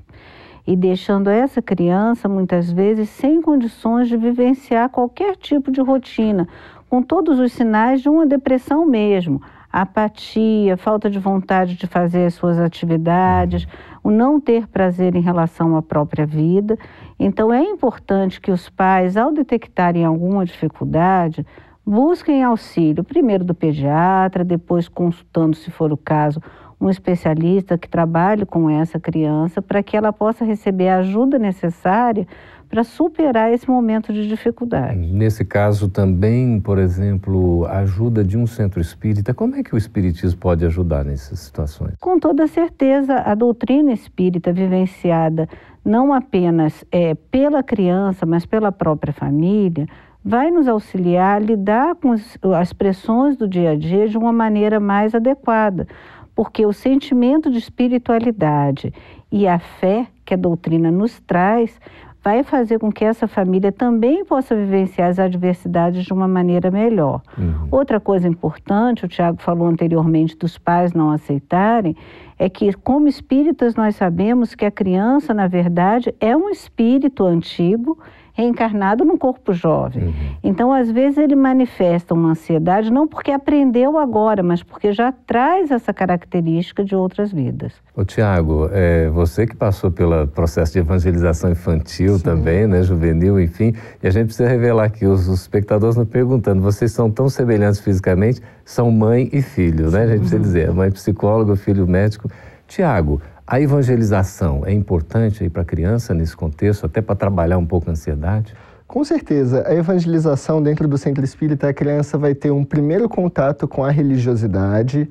e 0.66 0.76
deixando 0.76 1.28
essa 1.28 1.60
criança 1.60 2.28
muitas 2.28 2.70
vezes 2.70 3.08
sem 3.08 3.42
condições 3.42 4.08
de 4.08 4.16
vivenciar 4.16 4.88
qualquer 4.88 5.36
tipo 5.36 5.70
de 5.70 5.80
rotina, 5.80 6.46
com 6.88 7.02
todos 7.02 7.38
os 7.40 7.52
sinais 7.52 8.00
de 8.00 8.08
uma 8.08 8.26
depressão 8.26 8.86
mesmo. 8.86 9.40
apatia, 9.72 10.76
falta 10.76 11.08
de 11.08 11.18
vontade 11.18 11.76
de 11.76 11.86
fazer 11.86 12.26
as 12.26 12.34
suas 12.34 12.58
atividades, 12.58 13.66
o 14.04 14.10
não 14.10 14.38
ter 14.38 14.66
prazer 14.66 15.14
em 15.16 15.22
relação 15.22 15.74
à 15.76 15.82
própria 15.82 16.26
vida. 16.26 16.76
Então, 17.18 17.50
é 17.50 17.62
importante 17.62 18.38
que 18.38 18.50
os 18.50 18.68
pais, 18.68 19.16
ao 19.16 19.32
detectarem 19.32 20.04
alguma 20.04 20.44
dificuldade, 20.44 21.46
busquem 21.86 22.42
auxílio, 22.42 23.02
primeiro 23.02 23.44
do 23.44 23.54
pediatra, 23.54 24.44
depois 24.44 24.88
consultando, 24.88 25.56
se 25.56 25.70
for 25.70 25.90
o 25.90 25.96
caso, 25.96 26.38
um 26.82 26.90
especialista 26.90 27.78
que 27.78 27.88
trabalhe 27.88 28.44
com 28.44 28.68
essa 28.68 28.98
criança 28.98 29.62
para 29.62 29.82
que 29.82 29.96
ela 29.96 30.12
possa 30.12 30.44
receber 30.44 30.88
a 30.88 30.98
ajuda 30.98 31.38
necessária 31.38 32.26
para 32.68 32.82
superar 32.82 33.52
esse 33.52 33.68
momento 33.68 34.12
de 34.12 34.26
dificuldade. 34.26 34.98
Nesse 34.98 35.44
caso 35.44 35.88
também, 35.88 36.58
por 36.58 36.78
exemplo, 36.78 37.66
a 37.66 37.80
ajuda 37.80 38.24
de 38.24 38.36
um 38.36 38.46
centro 38.46 38.80
espírita, 38.80 39.32
como 39.32 39.54
é 39.56 39.62
que 39.62 39.74
o 39.74 39.78
espiritismo 39.78 40.40
pode 40.40 40.64
ajudar 40.64 41.04
nessas 41.04 41.38
situações? 41.38 41.94
Com 42.00 42.18
toda 42.18 42.46
certeza, 42.48 43.16
a 43.18 43.34
doutrina 43.34 43.92
espírita 43.92 44.52
vivenciada 44.52 45.48
não 45.84 46.12
apenas 46.12 46.84
é, 46.90 47.14
pela 47.14 47.62
criança, 47.62 48.24
mas 48.24 48.46
pela 48.46 48.72
própria 48.72 49.12
família, 49.12 49.86
vai 50.24 50.50
nos 50.50 50.66
auxiliar 50.66 51.36
a 51.36 51.44
lidar 51.44 51.94
com 51.96 52.14
as 52.54 52.72
pressões 52.72 53.36
do 53.36 53.46
dia 53.46 53.72
a 53.72 53.76
dia 53.76 54.08
de 54.08 54.16
uma 54.16 54.32
maneira 54.32 54.80
mais 54.80 55.14
adequada 55.14 55.86
porque 56.34 56.64
o 56.64 56.72
sentimento 56.72 57.50
de 57.50 57.58
espiritualidade 57.58 58.92
e 59.30 59.46
a 59.46 59.58
fé 59.58 60.06
que 60.24 60.34
a 60.34 60.36
doutrina 60.36 60.90
nos 60.90 61.20
traz 61.20 61.78
vai 62.22 62.44
fazer 62.44 62.78
com 62.78 62.92
que 62.92 63.04
essa 63.04 63.26
família 63.26 63.72
também 63.72 64.24
possa 64.24 64.54
vivenciar 64.54 65.10
as 65.10 65.18
adversidades 65.18 66.04
de 66.04 66.12
uma 66.12 66.28
maneira 66.28 66.70
melhor. 66.70 67.20
Uhum. 67.36 67.66
Outra 67.70 67.98
coisa 67.98 68.28
importante, 68.28 69.04
o 69.04 69.08
Tiago 69.08 69.42
falou 69.42 69.66
anteriormente 69.66 70.36
dos 70.36 70.56
pais 70.56 70.92
não 70.92 71.10
aceitarem, 71.10 71.96
é 72.38 72.48
que, 72.48 72.72
como 72.74 73.08
espíritas, 73.08 73.74
nós 73.74 73.96
sabemos 73.96 74.54
que 74.54 74.64
a 74.64 74.70
criança, 74.70 75.34
na 75.34 75.48
verdade, 75.48 76.14
é 76.20 76.36
um 76.36 76.48
espírito 76.48 77.24
antigo 77.24 77.98
reencarnado 78.32 79.04
num 79.04 79.16
corpo 79.16 79.52
jovem. 79.52 80.04
Uhum. 80.04 80.12
Então, 80.42 80.72
às 80.72 80.90
vezes, 80.90 81.18
ele 81.18 81.36
manifesta 81.36 82.14
uma 82.14 82.30
ansiedade 82.30 82.90
não 82.90 83.06
porque 83.06 83.30
aprendeu 83.30 83.98
agora, 83.98 84.42
mas 84.42 84.62
porque 84.62 84.92
já 84.92 85.12
traz 85.12 85.70
essa 85.70 85.92
característica 85.92 86.82
de 86.84 86.96
outras 86.96 87.32
vidas. 87.32 87.74
Ô, 87.94 88.04
Tiago, 88.04 88.68
é, 88.72 89.08
você 89.10 89.46
que 89.46 89.54
passou 89.54 89.90
pelo 89.90 90.26
processo 90.26 90.72
de 90.72 90.78
evangelização 90.78 91.50
infantil 91.50 92.18
Sim. 92.18 92.24
também, 92.24 92.66
né, 92.66 92.82
juvenil, 92.82 93.40
enfim, 93.40 93.74
e 94.02 94.06
a 94.06 94.10
gente 94.10 94.26
precisa 94.26 94.48
revelar 94.48 94.84
aqui, 94.84 95.06
os, 95.06 95.28
os 95.28 95.42
espectadores 95.42 95.96
nos 95.96 96.08
perguntando, 96.08 96.62
vocês 96.62 96.92
são 96.92 97.10
tão 97.10 97.28
semelhantes 97.28 97.80
fisicamente, 97.80 98.40
são 98.64 98.90
mãe 98.90 99.28
e 99.32 99.42
filho, 99.42 99.90
né? 99.90 100.04
A 100.04 100.06
gente 100.06 100.20
precisa 100.20 100.40
dizer, 100.40 100.72
mãe 100.72 100.90
psicólogo, 100.90 101.54
filho 101.56 101.86
médico. 101.86 102.30
Tiago, 102.66 103.20
a 103.46 103.60
evangelização 103.60 104.64
é 104.64 104.72
importante 104.72 105.48
para 105.50 105.62
a 105.62 105.64
criança 105.64 106.14
nesse 106.14 106.36
contexto, 106.36 106.86
até 106.86 107.02
para 107.02 107.16
trabalhar 107.16 107.58
um 107.58 107.66
pouco 107.66 107.88
a 107.88 107.92
ansiedade? 107.92 108.54
Com 108.86 109.02
certeza. 109.04 109.66
A 109.66 109.74
evangelização 109.74 110.62
dentro 110.62 110.86
do 110.86 110.96
centro 110.96 111.24
espírita, 111.24 111.68
a 111.68 111.74
criança 111.74 112.16
vai 112.16 112.34
ter 112.34 112.50
um 112.50 112.64
primeiro 112.64 113.08
contato 113.08 113.66
com 113.66 113.84
a 113.84 113.90
religiosidade, 113.90 115.10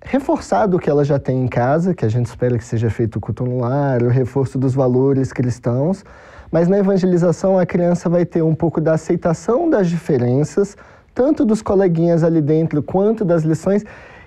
reforçado 0.00 0.76
o 0.76 0.80
que 0.80 0.88
ela 0.88 1.04
já 1.04 1.18
tem 1.18 1.42
em 1.42 1.48
casa, 1.48 1.92
que 1.94 2.04
a 2.04 2.08
gente 2.08 2.26
espera 2.26 2.56
que 2.56 2.64
seja 2.64 2.88
feito 2.88 3.16
o 3.16 3.20
culto 3.20 3.44
no 3.44 3.60
lar, 3.60 4.02
o 4.02 4.08
reforço 4.08 4.58
dos 4.58 4.74
valores 4.74 5.32
cristãos. 5.32 6.04
Mas 6.50 6.68
na 6.68 6.78
evangelização, 6.78 7.58
a 7.58 7.66
criança 7.66 8.08
vai 8.08 8.24
ter 8.24 8.42
um 8.42 8.54
pouco 8.54 8.80
da 8.80 8.94
aceitação 8.94 9.68
das 9.68 9.88
diferenças, 9.88 10.76
tanto 11.14 11.44
dos 11.44 11.60
coleguinhas 11.60 12.24
ali 12.24 12.40
dentro 12.40 12.82
quanto 12.82 13.24
das 13.24 13.42
lições, 13.42 13.84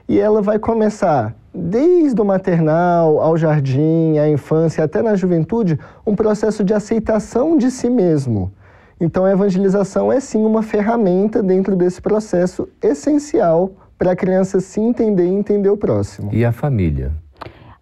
e 0.07 0.19
ela 0.19 0.41
vai 0.41 0.59
começar 0.59 1.33
desde 1.53 2.19
o 2.21 2.25
maternal 2.25 3.19
ao 3.19 3.35
jardim, 3.37 4.17
à 4.17 4.29
infância, 4.29 4.83
até 4.83 5.01
na 5.01 5.15
juventude, 5.15 5.79
um 6.05 6.15
processo 6.15 6.63
de 6.63 6.73
aceitação 6.73 7.57
de 7.57 7.69
si 7.69 7.89
mesmo. 7.89 8.51
Então, 8.99 9.25
a 9.25 9.31
evangelização 9.31 10.11
é 10.11 10.19
sim 10.19 10.45
uma 10.45 10.61
ferramenta 10.61 11.41
dentro 11.41 11.75
desse 11.75 12.01
processo 12.01 12.69
essencial 12.81 13.71
para 13.97 14.11
a 14.11 14.15
criança 14.15 14.59
se 14.59 14.79
entender 14.79 15.25
e 15.25 15.29
entender 15.29 15.69
o 15.69 15.77
próximo. 15.77 16.29
E 16.31 16.45
a 16.45 16.51
família? 16.51 17.11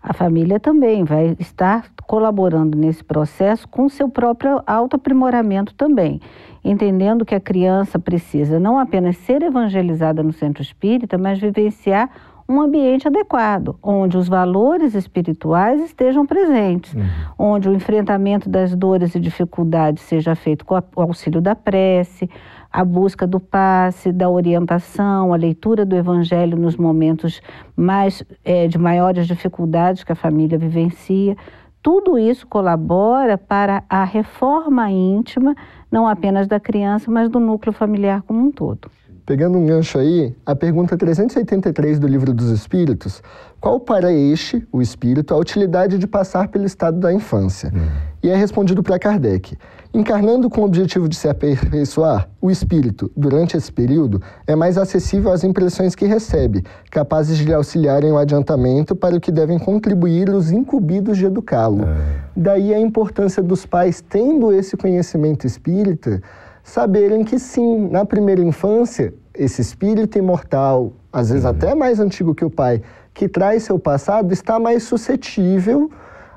A 0.01 0.13
família 0.13 0.59
também 0.59 1.03
vai 1.03 1.35
estar 1.39 1.91
colaborando 2.07 2.77
nesse 2.77 3.03
processo 3.03 3.67
com 3.67 3.87
seu 3.89 4.09
próprio 4.09 4.63
autoaprimoramento 4.65 5.73
também, 5.75 6.21
entendendo 6.63 7.25
que 7.25 7.35
a 7.35 7.39
criança 7.39 7.99
precisa 7.99 8.59
não 8.59 8.79
apenas 8.79 9.17
ser 9.17 9.41
evangelizada 9.43 10.23
no 10.23 10.31
centro 10.31 10.63
espírita, 10.63 11.17
mas 11.17 11.37
vivenciar 11.37 12.09
um 12.49 12.59
ambiente 12.59 13.07
adequado, 13.07 13.77
onde 13.81 14.17
os 14.17 14.27
valores 14.27 14.95
espirituais 14.95 15.79
estejam 15.81 16.25
presentes, 16.25 16.95
uhum. 16.95 17.03
onde 17.37 17.69
o 17.69 17.73
enfrentamento 17.73 18.49
das 18.49 18.75
dores 18.75 19.13
e 19.13 19.19
dificuldades 19.19 20.01
seja 20.01 20.33
feito 20.33 20.65
com 20.65 20.73
o 20.73 21.01
auxílio 21.01 21.39
da 21.39 21.53
prece, 21.53 22.27
a 22.71 22.83
busca 22.83 23.27
do 23.27 23.39
passe, 23.39 24.11
da 24.11 24.27
orientação, 24.27 25.31
a 25.31 25.35
leitura 25.35 25.85
do 25.85 25.95
evangelho 25.95 26.57
nos 26.57 26.75
momentos 26.75 27.39
mais 27.75 28.23
é, 28.43 28.67
de 28.67 28.79
maiores 28.79 29.27
dificuldades 29.27 30.03
que 30.03 30.11
a 30.11 30.15
família 30.15 30.57
vivencia. 30.57 31.37
Tudo 31.83 32.17
isso 32.17 32.47
colabora 32.47 33.37
para 33.37 33.83
a 33.87 34.03
reforma 34.03 34.89
íntima, 34.89 35.55
não 35.91 36.07
apenas 36.07 36.47
da 36.47 36.59
criança, 36.59 37.11
mas 37.11 37.29
do 37.29 37.39
núcleo 37.39 37.71
familiar 37.71 38.23
como 38.23 38.39
um 38.39 38.51
todo. 38.51 38.89
Pegando 39.29 39.59
um 39.59 39.65
gancho 39.67 39.99
aí, 39.99 40.35
a 40.43 40.55
pergunta 40.55 40.97
383 40.97 41.99
do 41.99 42.07
Livro 42.07 42.33
dos 42.33 42.49
Espíritos, 42.49 43.21
qual 43.61 43.79
para 43.79 44.11
este, 44.11 44.67
o 44.71 44.81
espírito, 44.81 45.35
a 45.35 45.37
utilidade 45.37 45.99
de 45.99 46.07
passar 46.07 46.47
pelo 46.47 46.65
estado 46.65 46.99
da 46.99 47.13
infância? 47.13 47.71
Uhum. 47.71 47.87
E 48.23 48.29
é 48.31 48.35
respondido 48.35 48.81
para 48.81 48.97
Kardec. 48.97 49.55
Encarnando 49.93 50.49
com 50.49 50.61
o 50.61 50.65
objetivo 50.65 51.07
de 51.07 51.15
se 51.15 51.29
aperfeiçoar, 51.29 52.27
o 52.41 52.49
espírito, 52.49 53.11
durante 53.15 53.55
esse 53.55 53.71
período, 53.71 54.19
é 54.47 54.55
mais 54.55 54.79
acessível 54.79 55.31
às 55.31 55.43
impressões 55.43 55.93
que 55.93 56.07
recebe, 56.07 56.63
capazes 56.89 57.37
de 57.37 57.45
lhe 57.45 57.53
auxiliarem 57.53 58.11
o 58.11 58.17
adiantamento 58.17 58.95
para 58.95 59.15
o 59.15 59.21
que 59.21 59.31
devem 59.31 59.59
contribuir 59.59 60.27
os 60.31 60.49
incumbidos 60.49 61.19
de 61.19 61.27
educá-lo. 61.27 61.83
Uhum. 61.83 61.95
Daí 62.35 62.73
a 62.73 62.79
importância 62.79 63.43
dos 63.43 63.63
pais, 63.63 64.01
tendo 64.01 64.51
esse 64.51 64.75
conhecimento 64.75 65.45
espírita, 65.45 66.19
saberem 66.63 67.23
que 67.23 67.39
sim, 67.39 67.87
na 67.89 68.05
primeira 68.05 68.41
infância, 68.41 69.13
esse 69.33 69.61
espírito 69.61 70.17
imortal, 70.17 70.93
às 71.11 71.29
vezes 71.29 71.45
uhum. 71.45 71.51
até 71.51 71.73
mais 71.73 71.99
antigo 71.99 72.35
que 72.35 72.45
o 72.45 72.49
pai, 72.49 72.81
que 73.13 73.27
traz 73.27 73.63
seu 73.63 73.79
passado, 73.79 74.31
está 74.31 74.59
mais 74.59 74.83
suscetível 74.83 75.89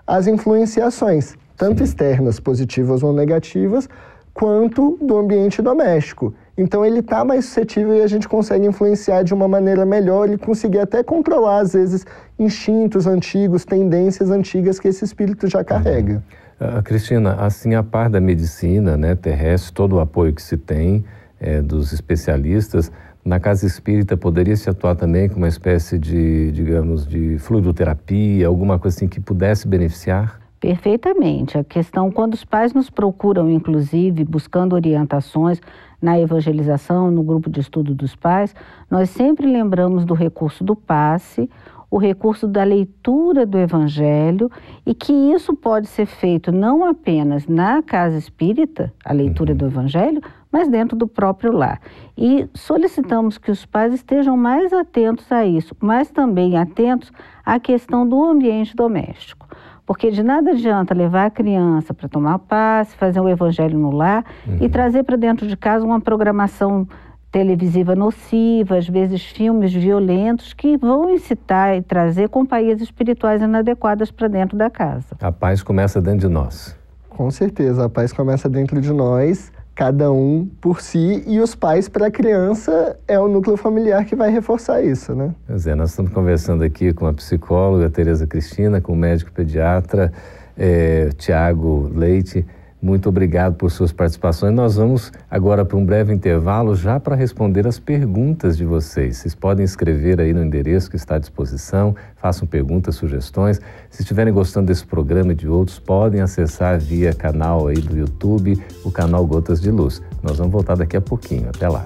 às 0.07 0.27
influenciações, 0.27 1.37
tanto 1.57 1.79
sim. 1.79 1.85
externas, 1.85 2.41
positivas 2.41 3.03
ou 3.03 3.13
negativas, 3.13 3.89
quanto 4.35 4.99
do 5.01 5.17
ambiente 5.17 5.61
doméstico. 5.61 6.35
Então 6.57 6.85
ele 6.85 7.01
está 7.01 7.25
mais 7.25 7.47
suscetível 7.47 7.95
e 7.95 8.03
a 8.03 8.07
gente 8.07 8.29
consegue 8.29 8.67
influenciar 8.67 9.23
de 9.23 9.33
uma 9.33 9.49
maneira 9.49 9.85
melhor 9.85 10.29
e 10.31 10.39
conseguir 10.39 10.79
até 10.79 11.03
controlar, 11.03 11.61
às 11.61 11.73
vezes, 11.73 12.07
instintos 12.39 13.07
antigos, 13.07 13.65
tendências 13.65 14.31
antigas 14.31 14.79
que 14.79 14.89
esse 14.89 15.05
espírito 15.05 15.47
já 15.47 15.65
carrega. 15.65 16.15
Uhum. 16.15 16.42
Uh, 16.63 16.81
Cristina, 16.85 17.35
assim, 17.41 17.75
a 17.75 17.83
par 17.83 18.09
da 18.09 18.21
medicina 18.21 18.97
né, 18.97 19.17
terrestre, 19.17 19.73
todo 19.73 19.97
o 19.97 20.01
apoio 20.01 20.33
que 20.33 20.41
se 20.41 20.57
tem 20.57 21.05
é, 21.41 21.61
dos 21.61 21.93
especialistas, 21.93 22.93
na 23.25 23.41
casa 23.41 23.67
espírita 23.67 24.17
poderia 24.17 24.55
se 24.55 24.71
atuar 24.71 24.95
também 24.95 25.29
com 25.29 25.39
uma 25.39 25.49
espécie 25.49 25.99
de, 25.99 26.53
digamos, 26.53 27.05
de 27.05 27.37
fluidoterapia, 27.39 28.47
alguma 28.47 28.79
coisa 28.79 28.97
assim 28.97 29.09
que 29.09 29.19
pudesse 29.19 29.67
beneficiar? 29.67 30.41
Perfeitamente. 30.61 31.59
A 31.59 31.65
questão, 31.65 32.13
quando 32.13 32.35
os 32.35 32.45
pais 32.45 32.73
nos 32.73 32.89
procuram, 32.89 33.51
inclusive, 33.51 34.25
buscando 34.25 34.75
orientações 34.75 35.61
na 36.01 36.21
evangelização, 36.21 37.11
no 37.11 37.25
grupo 37.25 37.51
de 37.51 37.59
estudo 37.59 37.93
dos 37.93 38.15
pais, 38.15 38.55
nós 38.89 39.11
sempre 39.11 39.47
lembramos 39.47 40.05
do 40.05 40.15
recurso 40.15 40.63
do 40.63 40.77
passe 40.77 41.51
o 41.93 41.99
recurso 41.99 42.49
da 42.49 42.65
leitura 42.65 43.45
do 43.45 43.59
Evangelho 43.59 44.51
e 44.87 44.95
que 44.95 45.13
isso 45.13 45.55
pode 45.55 45.87
ser 45.89 46.07
feito 46.07 46.51
não 46.51 46.87
apenas 46.87 47.47
na 47.47 47.83
casa 47.83 48.17
espírita, 48.17 48.91
a 49.05 49.13
leitura 49.13 49.55
do 49.55 49.67
Evangelho, 49.67 50.23
mas 50.51 50.69
dentro 50.69 50.97
do 50.97 51.07
próprio 51.07 51.53
lar. 51.53 51.83
E 52.17 52.49
solicitamos 52.55 53.37
que 53.37 53.51
os 53.51 53.67
pais 53.67 53.93
estejam 53.93 54.39
mais 54.39 54.73
atentos 54.73 55.31
a 55.31 55.45
isso, 55.45 55.77
mas 55.79 56.11
também 56.11 56.57
atentos 56.57 57.13
à 57.45 57.61
questão 57.61 58.09
do 58.09 58.25
ambiente 58.25 58.75
doméstico. 58.75 59.47
Porque 59.85 60.11
de 60.11 60.23
nada 60.23 60.53
adianta 60.53 60.95
levar 60.95 61.27
a 61.27 61.31
criança 61.31 61.93
para 61.93 62.09
tomar 62.09 62.39
passe, 62.39 62.97
fazer 62.97 63.21
o 63.21 63.29
evangelho 63.29 63.79
no 63.79 63.91
lar 63.91 64.25
uhum. 64.47 64.57
e 64.63 64.69
trazer 64.71 65.03
para 65.03 65.17
dentro 65.17 65.47
de 65.47 65.59
casa 65.59 65.85
uma 65.85 66.01
programação 66.01 66.89
televisiva 67.33 67.97
nociva, 67.97 68.77
às 68.77 68.87
vezes 68.87 69.25
filmes 69.25 69.73
violentos 69.73 70.53
que 70.53 70.77
vão 70.77 71.09
incitar 71.11 71.75
e 71.75 71.81
trazer 71.81 72.29
companhias 72.29 72.83
espirituais 72.83 73.41
inadequadas 73.41 74.11
para 74.11 74.29
dentro 74.29 74.57
da 74.57 74.69
casa. 74.69 75.17
A 75.19 75.33
paz 75.33 75.63
começa 75.63 76.01
dentro 76.01 76.29
de 76.29 76.29
nós. 76.29 76.77
Com 77.09 77.31
certeza, 77.31 77.87
a 77.87 77.89
paz 77.89 78.13
começa 78.13 78.49
dentro 78.49 78.81
de 78.81 78.93
nós, 78.93 79.51
cada 79.75 80.13
um 80.13 80.49
por 80.61 80.83
si, 80.83 81.25
e 81.27 81.41
os 81.41 81.55
pais 81.55 81.89
para 81.89 82.09
a 82.09 82.11
criança 82.11 82.99
é 83.09 83.19
o 83.19 83.27
núcleo 83.27 83.57
familiar 83.57 84.05
que 84.05 84.15
vai 84.15 84.31
reforçar 84.31 84.83
isso, 84.83 85.15
né? 85.15 85.35
Pois 85.47 85.67
é, 85.67 85.75
nós 85.75 85.91
estamos 85.91 86.13
conversando 86.13 86.63
aqui 86.63 86.93
com 86.93 87.07
a 87.07 87.15
psicóloga 87.15 87.89
Tereza 87.89 88.27
Cristina, 88.27 88.81
com 88.81 88.93
o 88.93 88.97
médico 88.97 89.33
pediatra 89.33 90.13
é, 90.57 91.09
Tiago 91.17 91.91
Leite. 91.95 92.45
Muito 92.83 93.09
obrigado 93.09 93.55
por 93.55 93.71
suas 93.71 93.93
participações. 93.93 94.53
Nós 94.53 94.75
vamos 94.75 95.13
agora 95.31 95.65
para 95.65 95.77
um 95.77 95.87
breve 95.87 96.13
intervalo 96.13 96.75
já 96.75 96.99
para 96.99 97.15
responder 97.15 97.65
as 97.65 97.79
perguntas 97.79 98.57
de 98.57 98.65
vocês. 98.65 99.19
Vocês 99.19 99.37
podem 99.37 99.65
escrever 99.65 100.21
aí 100.21 100.33
no 100.33 100.43
endereço 100.43 100.91
que 100.91 100.97
está 100.97 101.15
à 101.15 101.19
disposição, 101.21 101.95
façam 102.17 102.45
perguntas, 102.45 102.97
sugestões. 102.97 103.61
Se 103.89 104.03
estiverem 104.03 104.35
gostando 104.35 104.67
desse 104.67 104.85
programa 104.85 105.31
e 105.31 105.37
de 105.37 105.47
outros, 105.47 105.79
podem 105.79 106.21
acessar 106.21 106.81
via 106.81 107.15
canal 107.15 107.69
aí 107.69 107.81
do 107.81 107.97
YouTube, 107.97 108.61
o 108.85 108.91
canal 108.91 109.25
Gotas 109.25 109.61
de 109.61 109.71
Luz. 109.71 110.03
Nós 110.21 110.39
vamos 110.39 110.53
voltar 110.53 110.77
daqui 110.77 110.97
a 110.97 111.01
pouquinho. 111.01 111.51
Até 111.51 111.69
lá. 111.69 111.85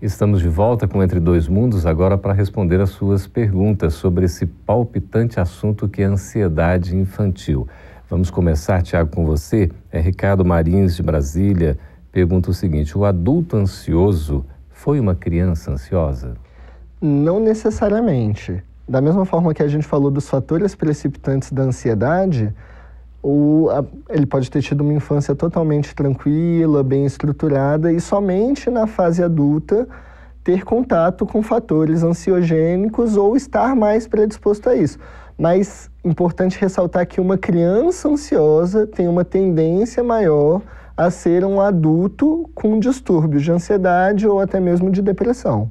Estamos 0.00 0.42
de 0.42 0.48
volta 0.48 0.86
com 0.86 1.02
Entre 1.02 1.18
Dois 1.18 1.48
Mundos 1.48 1.86
agora 1.86 2.18
para 2.18 2.34
responder 2.34 2.78
as 2.82 2.90
suas 2.90 3.26
perguntas 3.26 3.94
sobre 3.94 4.26
esse 4.26 4.44
palpitante 4.44 5.40
assunto 5.40 5.88
que 5.88 6.02
é 6.02 6.04
a 6.04 6.10
ansiedade 6.10 6.94
infantil. 6.94 7.66
Vamos 8.08 8.30
começar, 8.30 8.82
Tiago, 8.82 9.10
com 9.10 9.24
você. 9.24 9.70
É 9.90 9.98
Ricardo 9.98 10.44
Marins, 10.44 10.96
de 10.96 11.02
Brasília, 11.02 11.78
pergunta 12.12 12.50
o 12.50 12.54
seguinte: 12.54 12.96
o 12.96 13.06
adulto 13.06 13.56
ansioso 13.56 14.44
foi 14.68 15.00
uma 15.00 15.14
criança 15.14 15.72
ansiosa? 15.72 16.34
Não 17.00 17.40
necessariamente. 17.40 18.62
Da 18.86 19.00
mesma 19.00 19.24
forma 19.24 19.54
que 19.54 19.62
a 19.62 19.68
gente 19.68 19.86
falou 19.86 20.10
dos 20.10 20.28
fatores 20.28 20.74
precipitantes 20.74 21.50
da 21.50 21.62
ansiedade, 21.62 22.54
o, 23.22 23.68
a, 23.70 23.84
ele 24.10 24.26
pode 24.26 24.50
ter 24.50 24.62
tido 24.62 24.82
uma 24.82 24.92
infância 24.92 25.34
totalmente 25.34 25.94
tranquila, 25.94 26.82
bem 26.82 27.04
estruturada 27.04 27.92
e 27.92 28.00
somente 28.00 28.70
na 28.70 28.86
fase 28.86 29.22
adulta 29.22 29.88
ter 30.44 30.64
contato 30.64 31.26
com 31.26 31.42
fatores 31.42 32.04
ansiogênicos 32.04 33.16
ou 33.16 33.36
estar 33.36 33.74
mais 33.74 34.06
predisposto 34.06 34.68
a 34.68 34.76
isso. 34.76 34.98
Mas 35.36 35.90
importante 36.04 36.58
ressaltar 36.58 37.04
que 37.06 37.20
uma 37.20 37.36
criança 37.36 38.08
ansiosa 38.08 38.86
tem 38.86 39.08
uma 39.08 39.24
tendência 39.24 40.04
maior 40.04 40.62
a 40.96 41.10
ser 41.10 41.44
um 41.44 41.60
adulto 41.60 42.48
com 42.54 42.78
distúrbios 42.78 43.42
de 43.42 43.50
ansiedade 43.50 44.26
ou 44.26 44.40
até 44.40 44.60
mesmo 44.60 44.90
de 44.90 45.02
depressão. 45.02 45.70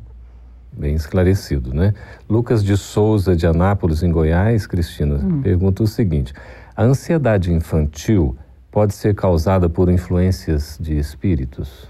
Bem 0.71 0.93
esclarecido, 0.93 1.73
né? 1.73 1.93
Lucas 2.29 2.61
de 2.61 2.75
Souza, 2.75 3.33
de 3.33 3.47
Anápolis, 3.47 4.03
em 4.03 4.11
Goiás, 4.11 4.67
Cristina, 4.67 5.15
hum. 5.15 5.41
pergunta 5.41 5.81
o 5.81 5.87
seguinte: 5.87 6.33
a 6.75 6.83
ansiedade 6.83 7.53
infantil 7.53 8.37
pode 8.69 8.93
ser 8.93 9.15
causada 9.15 9.69
por 9.69 9.89
influências 9.89 10.77
de 10.81 10.97
espíritos? 10.97 11.87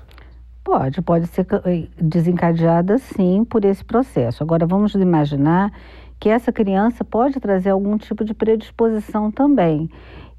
Pode, 0.64 1.02
pode 1.02 1.28
ser 1.28 1.48
eh, 1.66 1.88
desencadeada 2.00 2.98
sim 3.00 3.44
por 3.44 3.66
esse 3.66 3.84
processo. 3.84 4.44
Agora 4.44 4.66
vamos 4.66 4.94
imaginar 4.94 5.72
que 6.20 6.30
essa 6.30 6.52
criança 6.52 7.04
pode 7.04 7.40
trazer 7.40 7.72
algum 7.72 7.98
tipo 7.98 8.24
de 8.24 8.34
predisposição 8.34 9.32
também. 9.32 9.90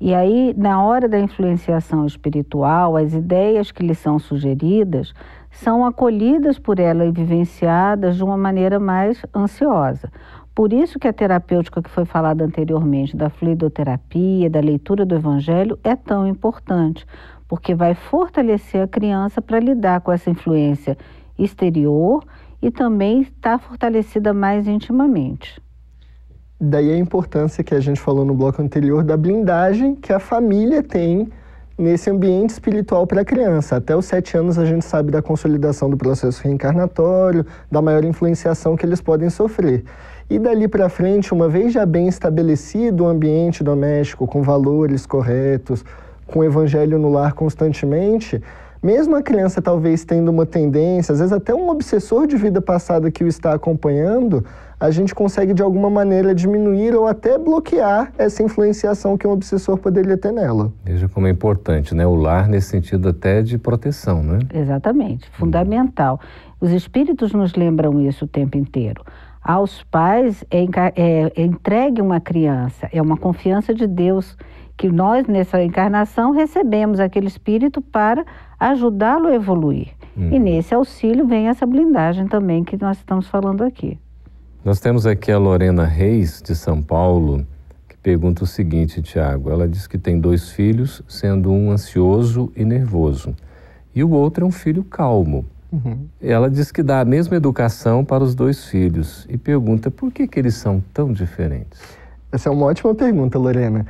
E 0.01 0.15
aí, 0.15 0.55
na 0.57 0.83
hora 0.83 1.09
da 1.09 1.19
influenciação 1.19 2.07
espiritual, 2.07 2.97
as 2.97 3.15
ideias 3.15 3.73
que 3.73 3.83
lhe 3.83 3.95
são 3.95 4.19
sugeridas 4.19 5.13
são 5.51 5.87
acolhidas 5.87 6.59
por 6.59 6.79
ela 6.79 7.07
e 7.07 7.11
vivenciadas 7.11 8.17
de 8.17 8.23
uma 8.23 8.37
maneira 8.37 8.79
mais 8.79 9.25
ansiosa. 9.35 10.13
Por 10.57 10.73
isso 10.73 10.99
que 10.99 11.07
a 11.07 11.13
terapêutica 11.13 11.83
que 11.83 11.91
foi 11.91 12.07
falada 12.07 12.43
anteriormente, 12.43 13.15
da 13.15 13.29
fluidoterapia, 13.29 14.49
da 14.49 14.59
leitura 14.59 15.05
do 15.05 15.15
evangelho, 15.15 15.79
é 15.85 15.95
tão 15.95 16.27
importante, 16.27 17.05
porque 17.47 17.75
vai 17.75 17.95
fortalecer 17.95 18.83
a 18.83 18.89
criança 18.89 19.43
para 19.43 19.61
lidar 19.61 20.01
com 20.01 20.11
essa 20.11 20.31
influência 20.31 20.97
exterior 21.39 22.25
e 22.63 22.71
também 22.71 23.21
estar 23.21 23.59
tá 23.59 23.59
fortalecida 23.59 24.33
mais 24.33 24.67
intimamente. 24.67 25.61
Daí 26.59 26.91
a 26.91 26.97
importância 26.97 27.63
que 27.63 27.75
a 27.75 27.81
gente 27.81 28.01
falou 28.01 28.25
no 28.25 28.33
bloco 28.33 28.63
anterior 28.63 29.05
da 29.05 29.15
blindagem 29.15 29.95
que 29.95 30.11
a 30.11 30.19
família 30.19 30.83
tem 30.83 31.29
nesse 31.79 32.09
ambiente 32.09 32.51
espiritual 32.51 33.07
para 33.07 33.21
a 33.21 33.25
criança. 33.25 33.77
Até 33.77 33.95
os 33.95 34.07
sete 34.07 34.37
anos 34.37 34.59
a 34.59 34.65
gente 34.65 34.87
sabe 34.87 35.11
da 35.11 35.21
consolidação 35.21 35.91
do 35.91 35.97
processo 35.97 36.43
reencarnatório, 36.43 37.45
da 37.71 37.83
maior 37.83 38.05
influenciação 38.05 38.75
que 38.75 38.87
eles 38.87 39.03
podem 39.03 39.29
sofrer. 39.29 39.85
E 40.29 40.41
dali 40.41 40.67
para 40.67 40.89
frente, 40.89 41.33
uma 41.33 41.49
vez 41.49 41.73
já 41.73 41.87
bem 41.87 42.09
estabelecido 42.09 43.05
o 43.05 43.07
ambiente 43.07 43.63
doméstico, 43.63 44.27
com 44.27 44.43
valores 44.43 45.07
corretos, 45.07 45.85
com 46.27 46.41
o 46.41 46.45
evangelho 46.45 46.99
no 46.99 47.09
lar 47.11 47.33
constantemente, 47.33 48.43
mesmo 48.83 49.15
a 49.15 49.23
criança 49.23 49.63
talvez 49.63 50.05
tendo 50.05 50.29
uma 50.29 50.45
tendência, 50.45 51.13
às 51.13 51.21
vezes 51.21 51.33
até 51.33 51.55
um 51.55 51.69
obsessor 51.69 52.27
de 52.27 52.37
vida 52.37 52.61
passada 52.61 53.11
que 53.11 53.23
o 53.23 53.29
está 53.29 53.55
acompanhando, 53.55 54.45
a 54.79 54.91
gente 54.91 55.15
consegue 55.15 55.55
de 55.55 55.63
alguma 55.63 55.89
maneira 55.89 56.35
diminuir 56.35 56.95
ou 56.95 57.07
até 57.07 57.39
bloquear 57.39 58.13
essa 58.19 58.43
influenciação 58.43 59.17
que 59.17 59.27
um 59.27 59.31
obsessor 59.31 59.79
poderia 59.79 60.17
ter 60.17 60.33
nela. 60.33 60.73
Veja 60.85 61.09
como 61.09 61.27
é 61.27 61.31
importante, 61.31 61.95
né? 61.95 62.07
O 62.07 62.15
lar 62.15 62.49
nesse 62.49 62.69
sentido 62.69 63.09
até 63.09 63.43
de 63.43 63.57
proteção, 63.59 64.23
né? 64.23 64.41
Exatamente, 64.53 65.31
fundamental. 65.31 66.21
Os 66.61 66.71
espíritos 66.73 67.33
nos 67.33 67.55
lembram 67.55 68.01
isso 68.01 68.25
o 68.25 68.29
tempo 68.29 68.59
inteiro. 68.59 69.03
Aos 69.47 69.85
pais 69.85 70.45
é, 70.51 70.65
é, 70.97 71.33
é 71.37 71.41
entregue 71.41 72.03
uma 72.03 72.21
criança, 72.21 72.89
é 72.93 73.01
uma 73.01 73.17
confiança 73.17 73.73
de 73.73 73.87
Deus 73.87 74.37
que 74.77 74.89
nós 74.89 75.29
nessa 75.29 75.63
encarnação 75.63 76.33
recebemos 76.33 76.99
aquele 76.99 77.29
espírito 77.29 77.81
para 77.81 78.27
ajudá-lo 78.59 79.29
a 79.29 79.35
evoluir. 79.37 79.93
Hum. 80.19 80.31
E 80.33 80.39
nesse 80.41 80.75
auxílio 80.75 81.29
vem 81.29 81.47
essa 81.47 81.65
blindagem 81.65 82.27
também 82.27 82.65
que 82.65 82.77
nós 82.77 82.97
estamos 82.99 83.29
falando 83.29 83.63
aqui. 83.63 83.97
Nós 84.65 84.81
temos 84.81 85.07
aqui 85.07 85.31
a 85.31 85.39
Lorena 85.39 85.85
Reis, 85.85 86.43
de 86.43 86.57
São 86.57 86.83
Paulo, 86.83 87.47
que 87.89 87.97
pergunta 87.99 88.43
o 88.43 88.47
seguinte, 88.49 89.01
Tiago. 89.01 89.49
Ela 89.49 89.69
diz 89.69 89.87
que 89.87 89.97
tem 89.97 90.19
dois 90.19 90.51
filhos, 90.51 91.05
sendo 91.07 91.53
um 91.53 91.71
ansioso 91.71 92.53
e 92.57 92.65
nervoso, 92.65 93.33
e 93.95 94.03
o 94.03 94.11
outro 94.11 94.45
é 94.45 94.49
um 94.49 94.51
filho 94.51 94.83
calmo. 94.83 95.45
Uhum. 95.85 96.09
Ela 96.23 96.51
diz 96.51 96.73
que 96.73 96.83
dá 96.83 97.01
a 97.01 97.05
mesma 97.05 97.37
educação 97.37 98.05
para 98.05 98.25
os 98.25 98.35
dois 98.35 98.65
filhos 98.65 99.27
e 99.29 99.37
pergunta 99.37 99.91
por 99.91 100.11
que, 100.11 100.27
que 100.27 100.39
eles 100.39 100.55
são 100.55 100.83
tão 100.93 101.13
diferentes. 101.13 101.81
Essa 102.33 102.49
é 102.49 102.53
uma 102.53 102.67
ótima 102.67 102.95
pergunta, 102.95 103.39
Lorena. 103.39 103.87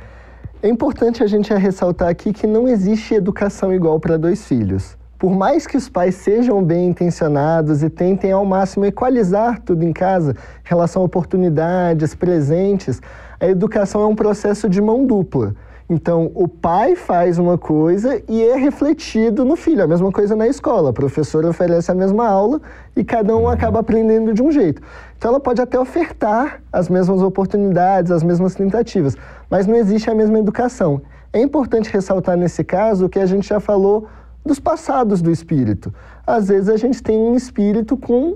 É 0.61 0.67
importante 0.67 1.23
a 1.23 1.27
gente 1.27 1.53
ressaltar 1.53 2.09
aqui 2.09 2.33
que 2.33 2.45
não 2.45 2.67
existe 2.67 3.13
educação 3.13 3.73
igual 3.73 3.99
para 3.99 4.17
dois 4.17 4.45
filhos. 4.45 4.97
Por 5.17 5.35
mais 5.35 5.65
que 5.65 5.77
os 5.77 5.89
pais 5.89 6.15
sejam 6.15 6.63
bem 6.63 6.89
intencionados 6.89 7.81
e 7.81 7.89
tentem 7.89 8.31
ao 8.31 8.45
máximo 8.45 8.85
equalizar 8.85 9.59
tudo 9.61 9.83
em 9.83 9.93
casa, 9.93 10.31
em 10.31 10.69
relação 10.69 11.01
a 11.01 11.05
oportunidades, 11.05 12.13
presentes, 12.13 13.01
a 13.39 13.47
educação 13.47 14.01
é 14.01 14.05
um 14.05 14.15
processo 14.15 14.69
de 14.69 14.81
mão 14.81 15.05
dupla. 15.05 15.55
Então, 15.89 16.29
o 16.35 16.49
pai 16.49 16.97
faz 16.97 17.39
uma 17.39 17.57
coisa 17.57 18.21
e 18.27 18.43
é 18.43 18.57
refletido 18.57 19.45
no 19.45 19.55
filho. 19.55 19.83
A 19.83 19.87
mesma 19.87 20.11
coisa 20.11 20.35
na 20.35 20.45
escola. 20.45 20.89
A 20.89 20.93
professora 20.93 21.47
oferece 21.49 21.89
a 21.89 21.95
mesma 21.95 22.27
aula 22.27 22.59
e 22.93 23.05
cada 23.05 23.35
um 23.37 23.47
acaba 23.47 23.79
aprendendo 23.79 24.33
de 24.33 24.43
um 24.43 24.51
jeito. 24.51 24.81
Então, 25.17 25.31
ela 25.31 25.39
pode 25.39 25.61
até 25.61 25.79
ofertar 25.79 26.61
as 26.73 26.89
mesmas 26.89 27.21
oportunidades, 27.21 28.11
as 28.11 28.21
mesmas 28.21 28.53
tentativas, 28.53 29.15
mas 29.49 29.65
não 29.65 29.75
existe 29.75 30.09
a 30.09 30.15
mesma 30.15 30.37
educação. 30.39 31.01
É 31.31 31.41
importante 31.41 31.89
ressaltar 31.89 32.35
nesse 32.35 32.65
caso 32.65 33.05
o 33.05 33.09
que 33.09 33.19
a 33.19 33.25
gente 33.25 33.47
já 33.47 33.59
falou 33.61 34.07
dos 34.45 34.59
passados 34.59 35.21
do 35.21 35.31
espírito. 35.31 35.93
Às 36.25 36.49
vezes 36.49 36.67
a 36.67 36.75
gente 36.75 37.01
tem 37.01 37.17
um 37.17 37.35
espírito 37.35 37.95
com 37.95 38.35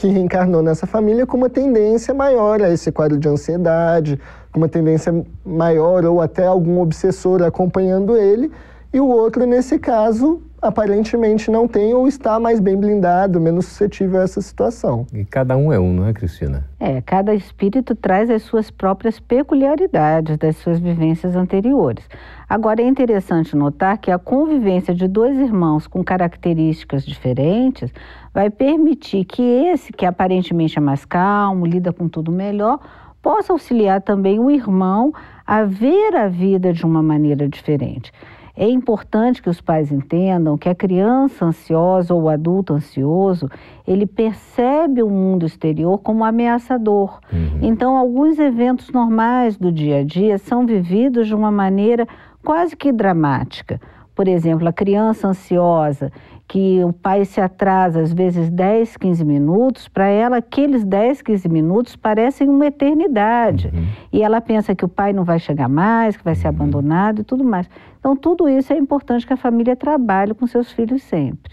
que 0.00 0.08
reencarnou 0.08 0.62
nessa 0.62 0.86
família 0.86 1.26
com 1.26 1.36
uma 1.36 1.50
tendência 1.50 2.14
maior 2.14 2.62
a 2.62 2.70
esse 2.70 2.90
quadro 2.90 3.18
de 3.18 3.28
ansiedade, 3.28 4.18
com 4.50 4.58
uma 4.58 4.68
tendência 4.68 5.12
maior 5.44 6.06
ou 6.06 6.22
até 6.22 6.46
algum 6.46 6.80
obsessor 6.80 7.42
acompanhando 7.42 8.16
ele, 8.16 8.50
e 8.94 8.98
o 8.98 9.06
outro, 9.06 9.44
nesse 9.44 9.78
caso, 9.78 10.40
aparentemente 10.60 11.50
não 11.50 11.68
tem 11.68 11.92
ou 11.92 12.08
está 12.08 12.40
mais 12.40 12.60
bem 12.60 12.78
blindado, 12.78 13.38
menos 13.38 13.66
suscetível 13.66 14.20
a 14.20 14.22
essa 14.24 14.40
situação. 14.40 15.06
E 15.12 15.22
cada 15.22 15.54
um 15.54 15.70
é 15.70 15.78
um, 15.78 15.92
não 15.92 16.06
é, 16.06 16.14
Cristina? 16.14 16.64
É, 16.80 17.02
cada 17.02 17.34
espírito 17.34 17.94
traz 17.94 18.30
as 18.30 18.42
suas 18.42 18.70
próprias 18.70 19.20
peculiaridades 19.20 20.38
das 20.38 20.56
suas 20.56 20.78
vivências 20.78 21.36
anteriores. 21.36 22.04
Agora 22.50 22.82
é 22.82 22.84
interessante 22.84 23.54
notar 23.54 23.96
que 23.98 24.10
a 24.10 24.18
convivência 24.18 24.92
de 24.92 25.06
dois 25.06 25.38
irmãos 25.38 25.86
com 25.86 26.02
características 26.02 27.06
diferentes 27.06 27.92
vai 28.34 28.50
permitir 28.50 29.24
que 29.24 29.40
esse, 29.40 29.92
que 29.92 30.04
aparentemente 30.04 30.76
é 30.76 30.80
mais 30.80 31.04
calmo, 31.04 31.64
lida 31.64 31.92
com 31.92 32.08
tudo 32.08 32.32
melhor, 32.32 32.80
possa 33.22 33.52
auxiliar 33.52 34.00
também 34.02 34.40
o 34.40 34.50
irmão 34.50 35.12
a 35.46 35.62
ver 35.62 36.16
a 36.16 36.26
vida 36.26 36.72
de 36.72 36.84
uma 36.84 37.00
maneira 37.00 37.48
diferente. 37.48 38.10
É 38.56 38.68
importante 38.68 39.40
que 39.40 39.48
os 39.48 39.60
pais 39.60 39.92
entendam 39.92 40.58
que 40.58 40.68
a 40.68 40.74
criança 40.74 41.46
ansiosa 41.46 42.12
ou 42.12 42.22
o 42.22 42.28
adulto 42.28 42.74
ansioso, 42.74 43.48
ele 43.86 44.06
percebe 44.06 45.02
o 45.02 45.08
mundo 45.08 45.46
exterior 45.46 45.98
como 45.98 46.24
ameaçador. 46.24 47.20
Uhum. 47.32 47.60
Então, 47.62 47.96
alguns 47.96 48.38
eventos 48.38 48.90
normais 48.90 49.56
do 49.56 49.70
dia 49.70 50.00
a 50.00 50.04
dia 50.04 50.36
são 50.36 50.66
vividos 50.66 51.28
de 51.28 51.34
uma 51.34 51.50
maneira 51.50 52.06
quase 52.44 52.76
que 52.76 52.92
dramática. 52.92 53.80
Por 54.14 54.28
exemplo, 54.28 54.68
a 54.68 54.72
criança 54.72 55.28
ansiosa, 55.28 56.12
que 56.46 56.82
o 56.82 56.92
pai 56.92 57.24
se 57.24 57.40
atrasa 57.40 58.00
às 58.00 58.12
vezes 58.12 58.50
10, 58.50 58.96
15 58.96 59.24
minutos, 59.24 59.86
para 59.86 60.08
ela 60.08 60.38
aqueles 60.38 60.84
10, 60.84 61.22
15 61.22 61.48
minutos 61.48 61.94
parecem 61.94 62.48
uma 62.48 62.66
eternidade. 62.66 63.70
Uhum. 63.72 63.86
E 64.12 64.22
ela 64.22 64.40
pensa 64.40 64.74
que 64.74 64.84
o 64.84 64.88
pai 64.88 65.12
não 65.12 65.22
vai 65.22 65.38
chegar 65.38 65.68
mais, 65.68 66.16
que 66.16 66.24
vai 66.24 66.34
ser 66.34 66.48
uhum. 66.48 66.54
abandonado 66.54 67.20
e 67.20 67.24
tudo 67.24 67.44
mais. 67.44 67.70
Então, 68.00 68.16
tudo 68.16 68.48
isso 68.48 68.72
é 68.72 68.76
importante 68.76 69.24
que 69.24 69.32
a 69.32 69.36
família 69.36 69.76
trabalhe 69.76 70.34
com 70.34 70.44
seus 70.46 70.72
filhos 70.72 71.02
sempre. 71.04 71.52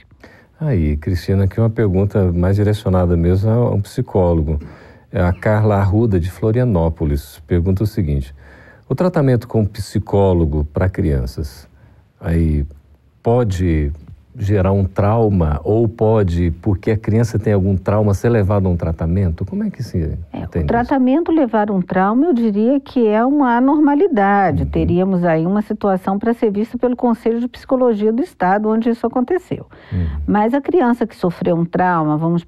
Aí, 0.59 0.97
Cristina, 0.97 1.43
aqui 1.43 1.59
uma 1.59 1.69
pergunta 1.69 2.31
mais 2.33 2.55
direcionada 2.55 3.15
mesmo 3.15 3.51
a 3.51 3.69
um 3.69 3.81
psicólogo. 3.81 4.59
É 5.11 5.21
a 5.21 5.31
Carla 5.31 5.75
Arruda, 5.75 6.19
de 6.19 6.31
Florianópolis, 6.31 7.39
pergunta 7.45 7.83
o 7.83 7.87
seguinte: 7.87 8.33
o 8.89 8.95
tratamento 8.95 9.47
com 9.47 9.65
psicólogo 9.65 10.65
para 10.65 10.89
crianças 10.89 11.67
aí 12.19 12.65
pode 13.21 13.91
gerar 14.37 14.71
um 14.71 14.83
trauma 14.85 15.59
ou 15.63 15.87
pode, 15.87 16.51
porque 16.61 16.91
a 16.91 16.97
criança 16.97 17.39
tem 17.39 17.53
algum 17.53 17.75
trauma, 17.75 18.13
ser 18.13 18.29
levado 18.29 18.67
a 18.67 18.69
um 18.69 18.77
tratamento? 18.77 19.43
Como 19.43 19.63
é 19.63 19.69
que 19.71 19.81
se 19.81 20.15
é, 20.31 20.43
O 20.43 20.65
tratamento 20.65 21.31
levar 21.31 21.71
um 21.71 21.81
trauma, 21.81 22.27
eu 22.27 22.33
diria 22.33 22.79
que 22.79 23.07
é 23.07 23.25
uma 23.25 23.57
anormalidade. 23.57 24.63
Uhum. 24.63 24.69
Teríamos 24.69 25.23
aí 25.23 25.45
uma 25.45 25.63
situação 25.63 26.19
para 26.19 26.33
ser 26.33 26.51
vista 26.51 26.77
pelo 26.77 26.95
Conselho 26.95 27.39
de 27.39 27.47
Psicologia 27.47 28.13
do 28.13 28.21
Estado, 28.21 28.69
onde 28.69 28.89
isso 28.89 29.07
aconteceu. 29.07 29.65
Uhum. 29.91 30.07
Mas 30.27 30.53
a 30.53 30.61
criança 30.61 31.07
que 31.07 31.15
sofreu 31.15 31.55
um 31.55 31.65
trauma, 31.65 32.15
vamos, 32.15 32.45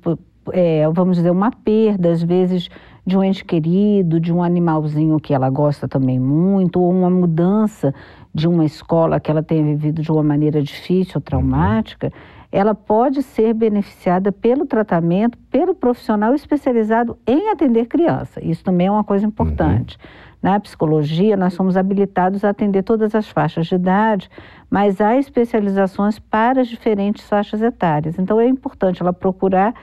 é, 0.51 0.87
vamos 0.91 1.17
dizer, 1.17 1.31
uma 1.31 1.51
perda, 1.51 2.11
às 2.11 2.21
vezes 2.21 2.69
de 3.09 3.17
um 3.17 3.23
ente 3.23 3.43
querido, 3.43 4.19
de 4.19 4.31
um 4.31 4.41
animalzinho 4.41 5.19
que 5.19 5.33
ela 5.33 5.49
gosta 5.49 5.87
também 5.87 6.19
muito, 6.19 6.79
ou 6.79 6.91
uma 6.91 7.09
mudança 7.09 7.93
de 8.33 8.47
uma 8.47 8.63
escola 8.63 9.19
que 9.19 9.29
ela 9.29 9.41
tenha 9.41 9.63
vivido 9.63 10.01
de 10.01 10.11
uma 10.11 10.23
maneira 10.23 10.61
difícil 10.61 11.13
ou 11.15 11.21
traumática, 11.21 12.13
ela 12.51 12.73
pode 12.73 13.21
ser 13.21 13.53
beneficiada 13.53 14.31
pelo 14.31 14.65
tratamento, 14.65 15.37
pelo 15.51 15.73
profissional 15.73 16.33
especializado 16.33 17.17
em 17.27 17.49
atender 17.49 17.87
criança. 17.87 18.43
Isso 18.43 18.63
também 18.63 18.87
é 18.87 18.91
uma 18.91 19.03
coisa 19.03 19.25
importante. 19.25 19.97
Uhum. 19.97 20.29
Na 20.41 20.59
psicologia, 20.59 21.35
nós 21.35 21.53
somos 21.53 21.75
habilitados 21.75 22.45
a 22.45 22.49
atender 22.49 22.83
todas 22.83 23.13
as 23.13 23.27
faixas 23.27 23.67
de 23.67 23.75
idade, 23.75 24.29
mas 24.69 25.01
há 25.01 25.17
especializações 25.17 26.17
para 26.17 26.61
as 26.61 26.67
diferentes 26.67 27.27
faixas 27.27 27.61
etárias. 27.61 28.17
Então, 28.17 28.39
é 28.39 28.47
importante 28.47 29.01
ela 29.01 29.11
procurar 29.11 29.73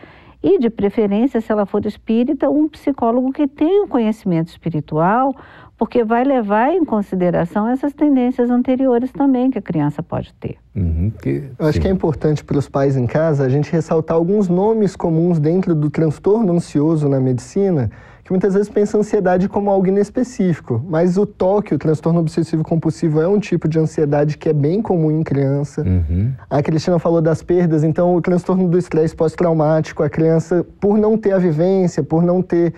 e, 0.42 0.58
de 0.58 0.70
preferência, 0.70 1.40
se 1.40 1.50
ela 1.50 1.66
for 1.66 1.84
espírita, 1.86 2.48
um 2.48 2.68
psicólogo 2.68 3.32
que 3.32 3.46
tenha 3.46 3.84
um 3.84 3.88
conhecimento 3.88 4.48
espiritual, 4.48 5.34
porque 5.76 6.02
vai 6.04 6.24
levar 6.24 6.72
em 6.72 6.84
consideração 6.84 7.68
essas 7.68 7.92
tendências 7.92 8.50
anteriores 8.50 9.12
também 9.12 9.50
que 9.50 9.58
a 9.58 9.62
criança 9.62 10.02
pode 10.02 10.32
ter. 10.34 10.56
Uhum, 10.74 11.12
que, 11.22 11.50
Eu 11.58 11.66
acho 11.66 11.80
que 11.80 11.86
é 11.86 11.90
importante 11.90 12.42
para 12.42 12.56
os 12.56 12.68
pais 12.68 12.96
em 12.96 13.06
casa 13.06 13.44
a 13.44 13.48
gente 13.48 13.70
ressaltar 13.70 14.16
alguns 14.16 14.48
nomes 14.48 14.96
comuns 14.96 15.38
dentro 15.38 15.74
do 15.74 15.90
transtorno 15.90 16.52
ansioso 16.52 17.08
na 17.08 17.20
medicina, 17.20 17.90
que 18.26 18.32
muitas 18.32 18.54
vezes 18.54 18.68
pensa 18.68 18.96
a 18.96 19.00
ansiedade 19.00 19.48
como 19.48 19.70
algo 19.70 19.86
inespecífico, 19.86 20.84
mas 20.88 21.16
o 21.16 21.24
TOC, 21.24 21.74
o 21.74 21.78
transtorno 21.78 22.18
obsessivo 22.18 22.64
compulsivo, 22.64 23.20
é 23.20 23.28
um 23.28 23.38
tipo 23.38 23.68
de 23.68 23.78
ansiedade 23.78 24.36
que 24.36 24.48
é 24.48 24.52
bem 24.52 24.82
comum 24.82 25.12
em 25.12 25.22
criança. 25.22 25.82
Uhum. 25.82 26.32
A 26.50 26.60
Cristina 26.60 26.98
falou 26.98 27.22
das 27.22 27.40
perdas, 27.40 27.84
então 27.84 28.16
o 28.16 28.20
transtorno 28.20 28.68
do 28.68 28.76
estresse 28.76 29.14
pós-traumático, 29.14 30.02
a 30.02 30.10
criança, 30.10 30.66
por 30.80 30.98
não 30.98 31.16
ter 31.16 31.34
a 31.34 31.38
vivência, 31.38 32.02
por 32.02 32.20
não 32.20 32.42
ter 32.42 32.74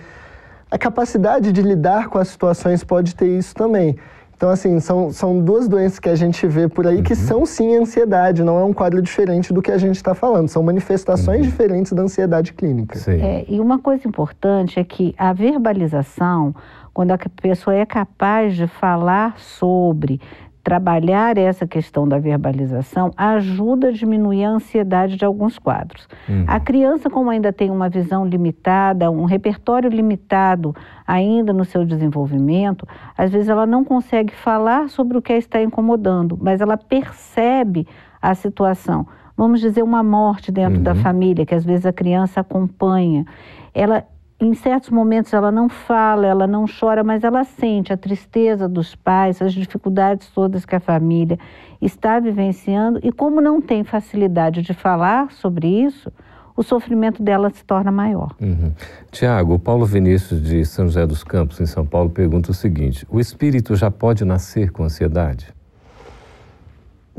a 0.69 0.77
capacidade 0.77 1.51
de 1.51 1.63
lidar 1.63 2.09
com 2.09 2.19
as 2.19 2.27
situações 2.27 2.83
pode 2.83 3.15
ter 3.15 3.35
isso 3.35 3.55
também. 3.55 3.95
Então, 4.39 4.49
assim, 4.49 4.79
são, 4.79 5.11
são 5.11 5.41
duas 5.41 5.67
doenças 5.67 5.99
que 5.99 6.07
a 6.07 6.15
gente 6.15 6.47
vê 6.47 6.69
por 6.69 6.87
aí 6.87 6.95
uhum. 6.95 7.03
que 7.03 7.13
são 7.13 7.45
sim 7.45 7.75
ansiedade, 7.75 8.41
não 8.41 8.57
é 8.57 8.63
um 8.63 8.71
quadro 8.71 9.01
diferente 9.01 9.51
do 9.51 9.61
que 9.61 9.69
a 9.69 9.77
gente 9.77 9.97
está 9.97 10.15
falando, 10.15 10.47
são 10.47 10.63
manifestações 10.63 11.41
uhum. 11.41 11.49
diferentes 11.49 11.91
da 11.91 12.03
ansiedade 12.03 12.53
clínica. 12.53 12.97
É, 13.11 13.43
e 13.49 13.59
uma 13.59 13.79
coisa 13.79 14.07
importante 14.07 14.79
é 14.79 14.83
que 14.85 15.13
a 15.17 15.33
verbalização, 15.33 16.55
quando 16.93 17.11
a 17.11 17.17
pessoa 17.41 17.75
é 17.75 17.85
capaz 17.85 18.55
de 18.55 18.65
falar 18.65 19.37
sobre, 19.37 20.21
trabalhar 20.69 21.35
essa 21.35 21.65
questão 21.65 22.07
da 22.07 22.19
verbalização 22.19 23.11
ajuda 23.17 23.87
a 23.87 23.91
diminuir 23.91 24.43
a 24.43 24.51
ansiedade 24.51 25.17
de 25.17 25.25
alguns 25.25 25.57
quadros. 25.57 26.07
Uhum. 26.29 26.45
A 26.47 26.59
criança, 26.59 27.09
como 27.09 27.31
ainda 27.31 27.51
tem 27.51 27.71
uma 27.71 27.89
visão 27.89 28.23
limitada, 28.23 29.09
um 29.09 29.25
repertório 29.25 29.89
limitado 29.89 30.75
ainda 31.07 31.51
no 31.51 31.65
seu 31.65 31.83
desenvolvimento, 31.83 32.87
às 33.17 33.31
vezes 33.31 33.49
ela 33.49 33.65
não 33.65 33.83
consegue 33.83 34.31
falar 34.31 34.89
sobre 34.89 35.17
o 35.17 35.23
que 35.23 35.33
a 35.33 35.37
está 35.37 35.59
incomodando, 35.59 36.37
mas 36.39 36.61
ela 36.61 36.77
percebe 36.77 37.87
a 38.21 38.35
situação. 38.35 39.07
vamos 39.35 39.61
dizer, 39.61 39.81
uma 39.81 40.03
morte 40.03 40.51
dentro 40.51 40.77
uhum. 40.77 40.83
da 40.83 40.93
família, 40.93 41.47
que 41.47 41.55
às 41.55 41.65
vezes 41.65 41.87
a 41.87 41.93
criança 41.93 42.41
acompanha. 42.41 43.25
Ela, 43.73 44.03
em 44.39 44.53
certos 44.53 44.89
momentos, 44.89 45.33
ela 45.33 45.51
não 45.51 45.67
fala, 45.67 46.25
ela 46.25 46.47
não 46.47 46.65
chora, 46.65 47.03
mas 47.03 47.23
ela 47.23 47.43
sente 47.43 47.91
a 47.91 47.97
tristeza 47.97 48.69
dos 48.69 48.95
pais, 48.95 49.41
as 49.41 49.53
dificuldades 49.53 50.29
todas 50.29 50.65
que 50.65 50.75
a 50.75 50.79
família 50.79 51.37
está 51.81 52.19
vivenciando. 52.19 52.99
E 53.03 53.11
como 53.11 53.41
não 53.41 53.59
tem 53.59 53.83
facilidade 53.83 54.61
de 54.61 54.73
falar 54.73 55.29
sobre 55.31 55.67
isso, 55.67 56.09
o 56.55 56.63
sofrimento 56.63 57.21
dela 57.21 57.49
se 57.49 57.63
torna 57.65 57.91
maior. 57.91 58.33
Uhum. 58.39 58.71
Tiago, 59.11 59.55
o 59.55 59.59
Paulo 59.59 59.85
Vinícius 59.85 60.41
de 60.41 60.65
São 60.65 60.85
José 60.85 61.05
dos 61.05 61.23
Campos, 61.23 61.59
em 61.59 61.65
São 61.65 61.85
Paulo, 61.85 62.09
pergunta 62.09 62.51
o 62.51 62.53
seguinte: 62.53 63.05
o 63.09 63.19
espírito 63.19 63.75
já 63.75 63.91
pode 63.91 64.23
nascer 64.23 64.71
com 64.71 64.83
ansiedade? 64.83 65.53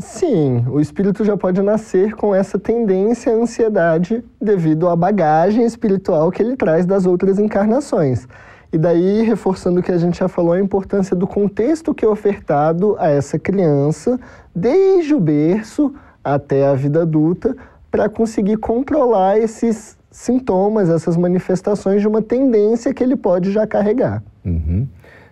Sim, 0.01 0.65
o 0.69 0.81
espírito 0.81 1.25
já 1.25 1.37
pode 1.37 1.61
nascer 1.61 2.15
com 2.15 2.35
essa 2.35 2.59
tendência 2.59 3.33
à 3.33 3.37
ansiedade 3.37 4.25
devido 4.41 4.89
à 4.89 4.97
bagagem 4.97 5.65
espiritual 5.65 6.31
que 6.31 6.43
ele 6.43 6.57
traz 6.57 6.87
das 6.87 7.07
outras 7.07 7.39
encarnações. 7.39 8.27
E 8.73 8.79
daí, 8.79 9.23
reforçando 9.23 9.81
o 9.81 9.83
que 9.83 9.93
a 9.93 9.99
gente 9.99 10.19
já 10.19 10.29
falou, 10.29 10.53
a 10.53 10.61
importância 10.61 11.15
do 11.15 11.27
contexto 11.27 11.93
que 11.93 12.05
é 12.05 12.09
ofertado 12.09 12.97
a 12.99 13.09
essa 13.09 13.39
criança, 13.39 14.19
desde 14.55 15.15
o 15.15 15.21
berço 15.21 15.93
até 16.23 16.67
a 16.67 16.75
vida 16.75 17.03
adulta, 17.03 17.57
para 17.91 18.09
conseguir 18.09 18.57
controlar 18.57 19.39
esses 19.39 19.99
sintomas, 20.11 20.89
essas 20.89 21.17
manifestações 21.17 22.01
de 22.01 22.09
uma 22.09 22.23
tendência 22.23 22.95
que 22.95 23.03
ele 23.03 23.17
pode 23.17 23.53
já 23.53 23.67
carregar. 23.67 24.23
Uhum. 24.45 24.87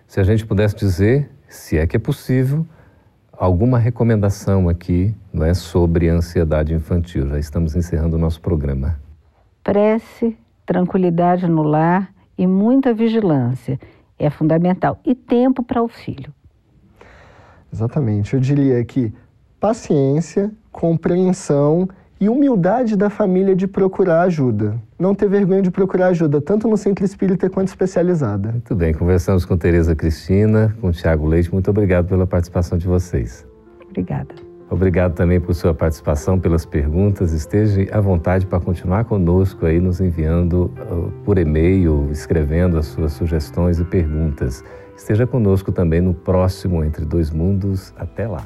Se 0.05 0.19
a 0.19 0.23
gente 0.23 0.45
pudesse 0.45 0.75
dizer, 0.75 1.29
se 1.47 1.77
é 1.77 1.87
que 1.87 1.95
é 1.95 1.99
possível, 1.99 2.65
alguma 3.39 3.79
recomendação 3.79 4.67
aqui 4.67 5.15
não 5.31 5.45
é, 5.45 5.53
sobre 5.53 6.09
ansiedade 6.09 6.73
infantil. 6.73 7.29
Já 7.29 7.39
estamos 7.39 7.73
encerrando 7.73 8.17
o 8.17 8.19
nosso 8.19 8.41
programa. 8.41 8.99
Prece, 9.63 10.37
tranquilidade 10.65 11.47
no 11.47 11.63
lar 11.63 12.13
e 12.37 12.45
muita 12.45 12.93
vigilância 12.93 13.79
é 14.17 14.29
fundamental. 14.29 14.99
E 15.05 15.15
tempo 15.15 15.63
para 15.63 15.81
o 15.81 15.87
filho. 15.87 16.33
Exatamente. 17.71 18.33
Eu 18.33 18.41
diria 18.41 18.83
que 18.83 19.13
paciência, 19.57 20.51
compreensão 20.69 21.87
e 22.19 22.27
humildade 22.27 22.97
da 22.97 23.09
família 23.09 23.55
de 23.55 23.67
procurar 23.67 24.21
ajuda. 24.21 24.75
Não 24.99 25.15
ter 25.15 25.29
vergonha 25.29 25.61
de 25.61 25.71
procurar 25.71 26.07
ajuda, 26.07 26.41
tanto 26.41 26.67
no 26.67 26.75
centro 26.75 27.05
espírita 27.05 27.49
quanto 27.49 27.69
especializada. 27.69 28.51
Muito 28.51 28.75
bem, 28.75 28.93
conversamos 28.93 29.45
com 29.45 29.57
Tereza 29.57 29.95
Cristina, 29.95 30.75
com 30.81 30.91
Tiago 30.91 31.25
Leite. 31.25 31.51
Muito 31.51 31.69
obrigado 31.69 32.07
pela 32.07 32.27
participação 32.27 32.77
de 32.77 32.87
vocês. 32.87 33.47
Obrigada. 33.89 34.49
Obrigado 34.69 35.15
também 35.15 35.39
por 35.39 35.55
sua 35.55 35.73
participação, 35.73 36.39
pelas 36.39 36.65
perguntas. 36.65 37.33
Esteja 37.33 37.87
à 37.91 37.99
vontade 37.99 38.45
para 38.45 38.59
continuar 38.59 39.03
conosco 39.05 39.65
aí, 39.65 39.79
nos 39.79 39.99
enviando 39.99 40.71
uh, 40.91 41.11
por 41.25 41.39
e-mail, 41.39 42.09
escrevendo 42.11 42.77
as 42.77 42.85
suas 42.85 43.13
sugestões 43.13 43.79
e 43.79 43.83
perguntas. 43.83 44.63
Esteja 44.95 45.25
conosco 45.25 45.71
também 45.71 46.01
no 46.01 46.13
próximo 46.13 46.83
Entre 46.83 47.03
Dois 47.03 47.31
Mundos. 47.31 47.93
Até 47.97 48.27
lá. 48.27 48.45